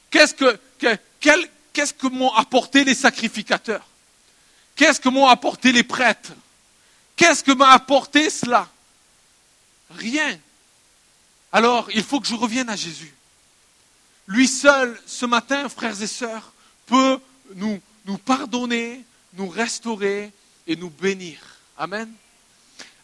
[0.09, 3.85] Qu'est-ce que, m'ont apporté les sacrificateurs?
[4.75, 6.33] Qu'est-ce que m'ont apporté les prêtres?
[7.15, 8.69] Qu'est-ce que m'a apporté cela?
[9.91, 10.37] Rien.
[11.51, 13.13] Alors, il faut que je revienne à Jésus.
[14.27, 16.51] Lui seul, ce matin, frères et sœurs,
[16.85, 17.19] peut
[17.55, 17.81] nous
[18.25, 19.03] pardonner,
[19.33, 20.31] nous restaurer
[20.65, 21.39] et nous bénir.
[21.77, 22.11] Amen.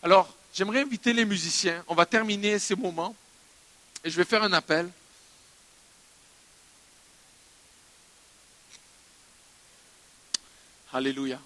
[0.02, 1.84] Alors, j'aimerais inviter les musiciens.
[1.88, 3.16] On va terminer ces moments
[4.04, 4.90] et je vais faire un appel.
[10.92, 11.40] Alléluia.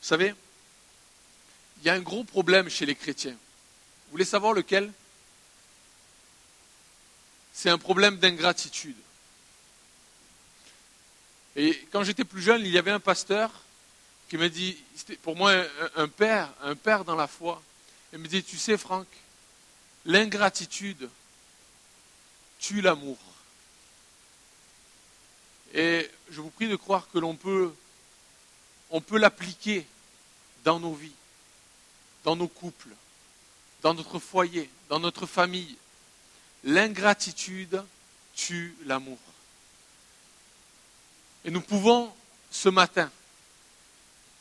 [0.00, 0.34] Vous savez,
[1.80, 3.30] il y a un gros problème chez les chrétiens.
[3.32, 4.92] Vous voulez savoir lequel?
[7.54, 8.96] C'est un problème d'ingratitude.
[11.56, 13.50] Et quand j'étais plus jeune, il y avait un pasteur
[14.28, 14.76] qui m'a dit,
[15.22, 15.54] pour moi
[15.94, 17.62] un, père, un père dans la foi.
[18.12, 19.06] Il me dit, tu sais Franck,
[20.04, 21.08] l'ingratitude
[22.58, 23.18] tue l'amour.
[25.74, 27.72] Et je vous prie de croire que l'on peut,
[28.90, 29.86] on peut l'appliquer
[30.64, 31.14] dans nos vies,
[32.24, 32.90] dans nos couples,
[33.82, 35.76] dans notre foyer, dans notre famille.
[36.64, 37.82] L'ingratitude
[38.34, 39.18] tue l'amour.
[41.44, 42.12] Et nous pouvons,
[42.50, 43.10] ce matin,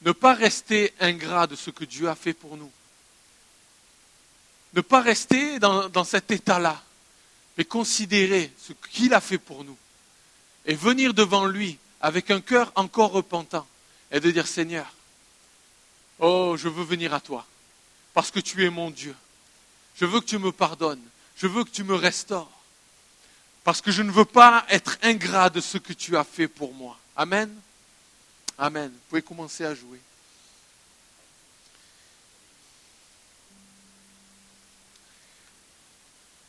[0.03, 2.71] ne pas rester ingrat de ce que Dieu a fait pour nous.
[4.74, 6.82] Ne pas rester dans, dans cet état-là,
[7.57, 9.78] mais considérer ce qu'il a fait pour nous.
[10.65, 13.67] Et venir devant lui avec un cœur encore repentant
[14.11, 14.91] et de dire Seigneur,
[16.19, 17.45] oh, je veux venir à toi,
[18.13, 19.15] parce que tu es mon Dieu.
[19.95, 21.03] Je veux que tu me pardonnes,
[21.38, 22.49] je veux que tu me restaures.
[23.63, 26.73] Parce que je ne veux pas être ingrat de ce que tu as fait pour
[26.73, 26.97] moi.
[27.15, 27.53] Amen.
[28.57, 28.91] Amen.
[28.91, 29.99] Vous pouvez commencer à jouer.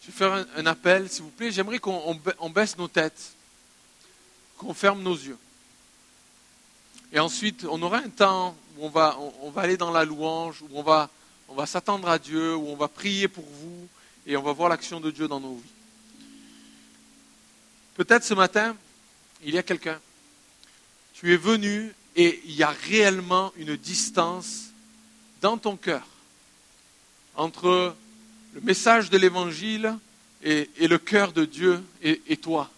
[0.03, 1.51] Je vais faire un, appel, s'il vous plaît.
[1.51, 3.33] J'aimerais qu'on baisse nos têtes,
[4.59, 5.39] qu'on ferme nos yeux.
[7.13, 9.17] Et ensuite, on aura un temps où on va,
[9.57, 13.45] aller dans la louange, où on va s'attendre à Dieu, où on va prier pour
[13.45, 13.89] vous,
[14.27, 15.71] et on va voir l'action de Dieu dans nos vies.
[17.95, 18.77] Peut-être ce matin,
[19.45, 20.01] il y a quelqu'un.
[21.15, 24.71] Tu es venu et il y a réellement une distance
[25.41, 26.07] dans ton cœur
[27.37, 27.95] entre
[28.55, 29.97] le message de l'Évangile
[30.43, 32.71] et, le cœur de Dieu et, toi.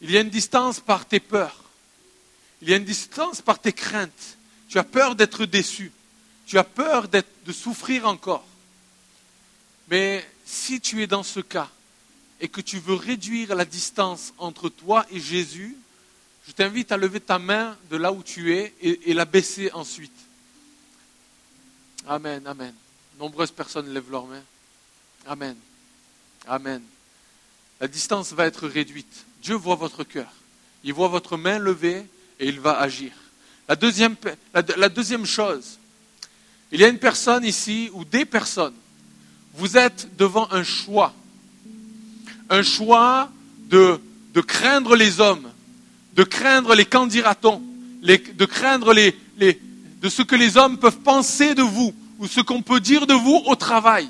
[0.00, 1.64] Il y a une distance par tes peurs.
[2.60, 4.36] Il y a une distance par tes craintes.
[4.68, 5.92] Tu as peur d'être déçu.
[6.46, 8.47] Tu as peur de souffrir encore.
[9.90, 11.70] Mais si tu es dans ce cas,
[12.40, 15.76] et que tu veux réduire la distance entre toi et Jésus,
[16.46, 20.12] je t'invite à lever ta main de là où tu es et, la baisser ensuite.
[22.06, 22.74] Amen, amen.
[23.18, 24.42] Nombreuses personnes lèvent leurs mains.
[25.26, 25.56] Amen.
[26.46, 26.82] Amen.
[27.80, 29.26] La distance va être réduite.
[29.42, 30.32] Dieu voit votre cœur.
[30.84, 32.06] Il voit votre main levée
[32.38, 33.12] et il va agir.
[33.68, 34.16] La deuxième,
[34.54, 35.78] la deuxième chose,
[36.70, 38.74] il y a une personne ici ou des personnes.
[39.58, 41.12] Vous êtes devant un choix
[42.50, 43.30] un choix
[43.68, 44.00] de,
[44.34, 45.48] de craindre les hommes,
[46.14, 47.62] de craindre les candidatons,
[48.02, 52.80] de craindre de ce que les hommes peuvent penser de vous ou ce qu'on peut
[52.80, 54.08] dire de vous au travail.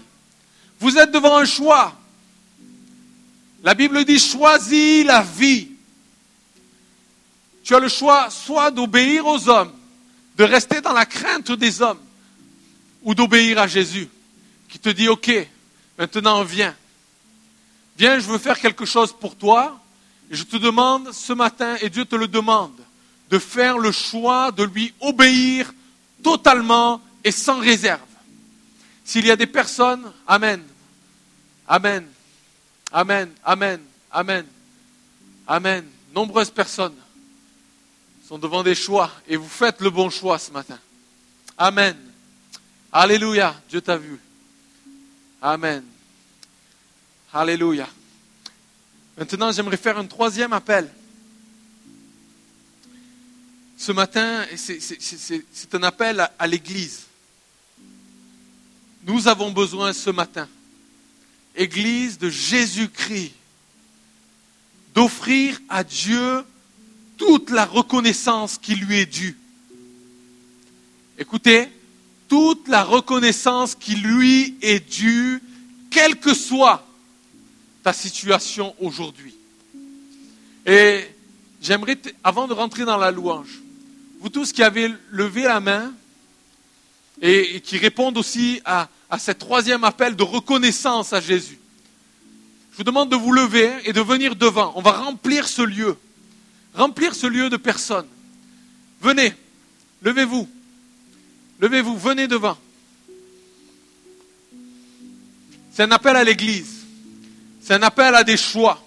[0.81, 1.99] Vous êtes devant un choix.
[3.65, 5.69] La Bible dit choisis la vie.
[7.65, 9.73] Tu as le choix soit d'obéir aux hommes,
[10.37, 11.99] de rester dans la crainte des hommes,
[13.03, 14.09] ou d'obéir à Jésus,
[14.69, 15.31] qui te dit, OK,
[15.99, 16.75] maintenant viens.
[17.97, 19.81] Viens, je veux faire quelque chose pour toi.
[20.31, 22.79] Et je te demande ce matin, et Dieu te le demande,
[23.31, 25.73] de faire le choix de lui obéir
[26.23, 28.01] totalement et sans réserve.
[29.05, 30.63] S'il y a des personnes, Amen,
[31.67, 32.07] Amen,
[32.93, 34.47] Amen, Amen, Amen,
[35.47, 35.85] Amen.
[36.15, 36.97] Nombreuses personnes
[38.27, 40.79] sont devant des choix et vous faites le bon choix ce matin.
[41.57, 41.97] Amen.
[42.93, 44.19] Alléluia, Dieu t'a vu.
[45.41, 45.85] Amen.
[47.33, 47.89] Alléluia.
[49.17, 50.91] Maintenant, j'aimerais faire un troisième appel.
[53.77, 57.05] Ce matin, c'est un appel à, à l'Église.
[59.05, 60.49] Nous avons besoin ce matin,
[61.55, 63.33] Église de Jésus-Christ,
[64.93, 66.45] d'offrir à Dieu
[67.17, 69.39] toute la reconnaissance qui lui est due.
[71.17, 71.69] Écoutez,
[72.29, 75.43] toute la reconnaissance qui lui est due,
[75.91, 76.87] quelle que soit
[77.83, 79.35] ta situation aujourd'hui.
[80.67, 81.07] Et
[81.63, 83.61] j'aimerais, avant de rentrer dans la louange,
[84.21, 85.93] vous tous qui avez levé la main,
[87.21, 91.59] et, qui répondent aussi à, à cet troisième appel de reconnaissance à Jésus.
[92.73, 94.73] Je vous demande de vous lever et de venir devant.
[94.77, 95.97] On va remplir ce lieu.
[96.75, 98.07] Remplir ce lieu de personnes.
[99.01, 99.35] Venez,
[100.03, 100.49] levez-vous.
[101.61, 102.57] Levez-vous, venez devant.
[105.73, 106.87] C'est un appel à l'Église.
[107.61, 108.83] C'est un appel à des choix.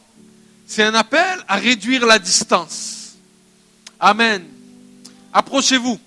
[0.65, 3.15] C'est un appel à réduire la distance.
[3.99, 4.45] Amen.
[5.34, 5.99] Approchez-vous.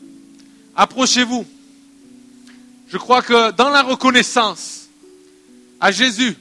[0.75, 1.47] Approchez-vous.
[2.89, 4.89] Je crois que dans la reconnaissance
[5.81, 6.37] à Jésus,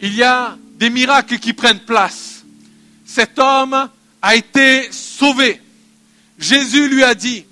[0.00, 2.44] il y a des miracles qui prennent place.
[3.04, 3.88] Cet homme
[4.20, 5.60] a été sauvé.
[6.38, 7.44] Jésus lui a dit,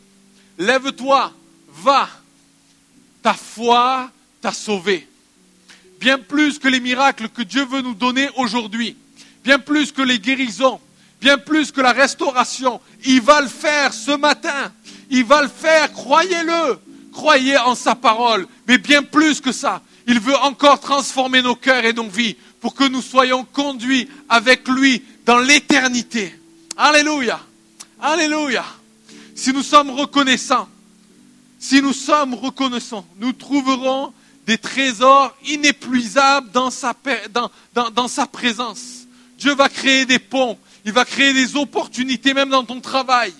[0.58, 1.32] lève-toi,
[1.82, 2.08] va,
[3.22, 4.10] ta foi
[4.40, 5.08] t'a sauvé.
[6.00, 8.96] Bien plus que les miracles que Dieu veut nous donner aujourd'hui,
[9.44, 10.80] bien plus que les guérisons,
[11.20, 14.72] bien plus que la restauration, il va le faire ce matin.
[15.10, 16.78] Il va le faire, croyez-le.
[17.12, 18.46] Croyez en sa parole.
[18.66, 22.74] Mais bien plus que ça, il veut encore transformer nos cœurs et nos vies pour
[22.74, 26.34] que nous soyons conduits avec lui dans l'éternité.
[26.76, 27.40] Alléluia.
[28.00, 28.64] Alléluia.
[29.34, 30.68] Si nous sommes reconnaissants,
[31.62, 34.12] si nous sommes reconnaissants, nous trouverons
[34.48, 36.92] des trésors inépuisables dans sa,
[38.26, 39.06] présence.
[39.38, 43.32] Dieu va créer des ponts, il va créer des opportunités même dans ton travail.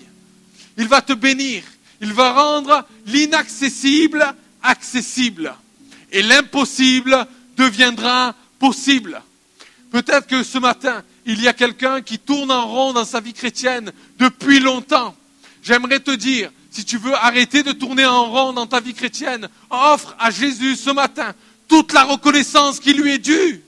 [0.77, 1.63] Il va te bénir,
[1.99, 5.53] il va rendre l'inaccessible accessible.
[6.13, 9.21] Et l'impossible deviendra possible.
[9.91, 13.33] Peut-être que ce matin, il y a quelqu'un qui tourne en rond dans sa vie
[13.33, 15.13] chrétienne depuis longtemps.
[15.61, 19.47] J'aimerais te dire, si tu veux arrêter de tourner en rond dans ta vie chrétienne,
[19.69, 21.35] offre à Jésus ce matin
[21.67, 23.61] toute la reconnaissance qui lui est due.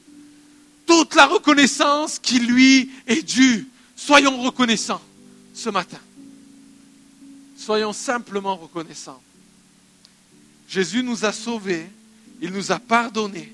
[0.87, 3.67] Toute la reconnaissance qui lui est due.
[3.95, 5.01] Soyons reconnaissants
[5.53, 5.99] ce matin.
[7.55, 9.21] Soyons simplement reconnaissants.
[10.67, 11.87] Jésus nous a sauvés,
[12.41, 13.53] il nous a pardonnés.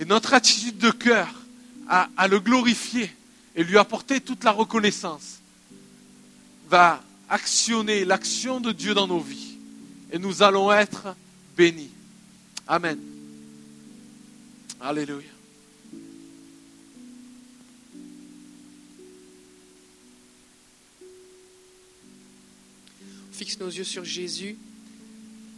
[0.00, 1.28] Et notre attitude de cœur
[1.88, 3.14] à, le glorifier
[3.54, 5.38] et lui apporter toute la reconnaissance
[6.68, 9.56] va actionner l'action de Dieu dans nos vies.
[10.12, 11.16] Et nous allons être
[11.56, 11.90] bénis.
[12.66, 12.98] Amen.
[14.80, 15.22] Alléluia.
[23.28, 24.56] On fixe nos yeux sur Jésus.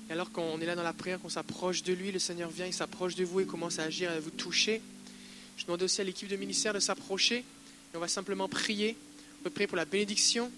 [0.09, 2.67] Et alors qu'on est là dans la prière, qu'on s'approche de lui, le Seigneur vient,
[2.67, 4.81] il s'approche de vous et commence à agir, à vous toucher.
[5.59, 7.39] Je demande aussi à l'équipe de ministère de s'approcher.
[7.39, 8.97] Et on va simplement prier.
[9.41, 10.51] On peut prier pour la bénédiction,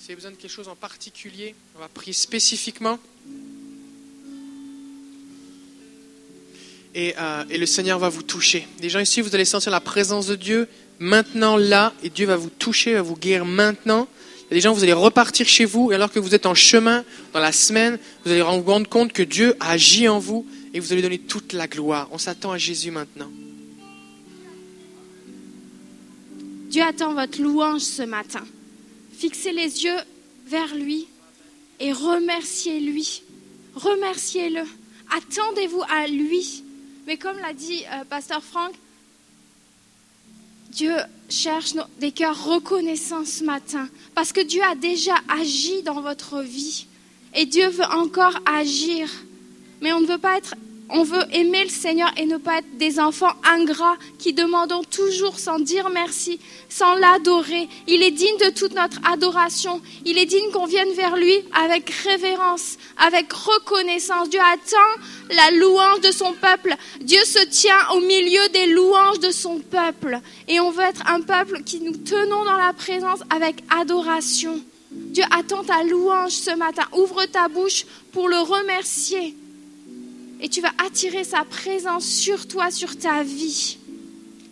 [0.00, 2.98] si vous avez besoin de quelque chose en particulier, on va prier spécifiquement.
[6.94, 8.66] Et, euh, et, le Seigneur va vous toucher.
[8.80, 10.68] Les gens ici, vous allez sentir la présence de Dieu
[11.00, 14.08] maintenant là, et Dieu va vous toucher, va vous guérir maintenant.
[14.44, 16.46] Il y a des gens, vous allez repartir chez vous, et alors que vous êtes
[16.46, 20.18] en chemin dans la semaine, vous allez vous rendre compte que Dieu a agi en
[20.18, 22.08] vous, et vous allez donner toute la gloire.
[22.10, 23.30] On s'attend à Jésus maintenant.
[26.70, 28.44] Dieu attend votre louange ce matin.
[29.20, 30.00] Fixez les yeux
[30.46, 31.06] vers lui
[31.78, 33.22] et remerciez-lui.
[33.74, 34.62] Remerciez-le.
[35.14, 36.64] Attendez-vous à lui.
[37.06, 38.72] Mais comme l'a dit euh, Pasteur Franck,
[40.70, 40.94] Dieu
[41.28, 46.86] cherche des cœurs reconnaissants ce matin parce que Dieu a déjà agi dans votre vie
[47.34, 49.10] et Dieu veut encore agir.
[49.82, 50.54] Mais on ne veut pas être
[50.92, 55.38] on veut aimer le Seigneur et ne pas être des enfants ingrats qui demandons toujours
[55.38, 57.68] sans dire merci, sans l'adorer.
[57.86, 59.80] Il est digne de toute notre adoration.
[60.04, 64.28] Il est digne qu'on vienne vers lui avec révérence, avec reconnaissance.
[64.30, 66.74] Dieu attend la louange de son peuple.
[67.00, 70.18] Dieu se tient au milieu des louanges de son peuple.
[70.48, 74.60] Et on veut être un peuple qui nous tenons dans la présence avec adoration.
[74.90, 76.82] Dieu attend ta louange ce matin.
[76.92, 79.36] Ouvre ta bouche pour le remercier
[80.40, 83.78] et tu vas attirer sa présence sur toi, sur ta vie.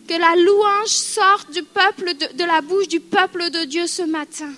[0.07, 4.01] Que la louange sorte du peuple, de, de la bouche du peuple de Dieu ce
[4.03, 4.51] matin.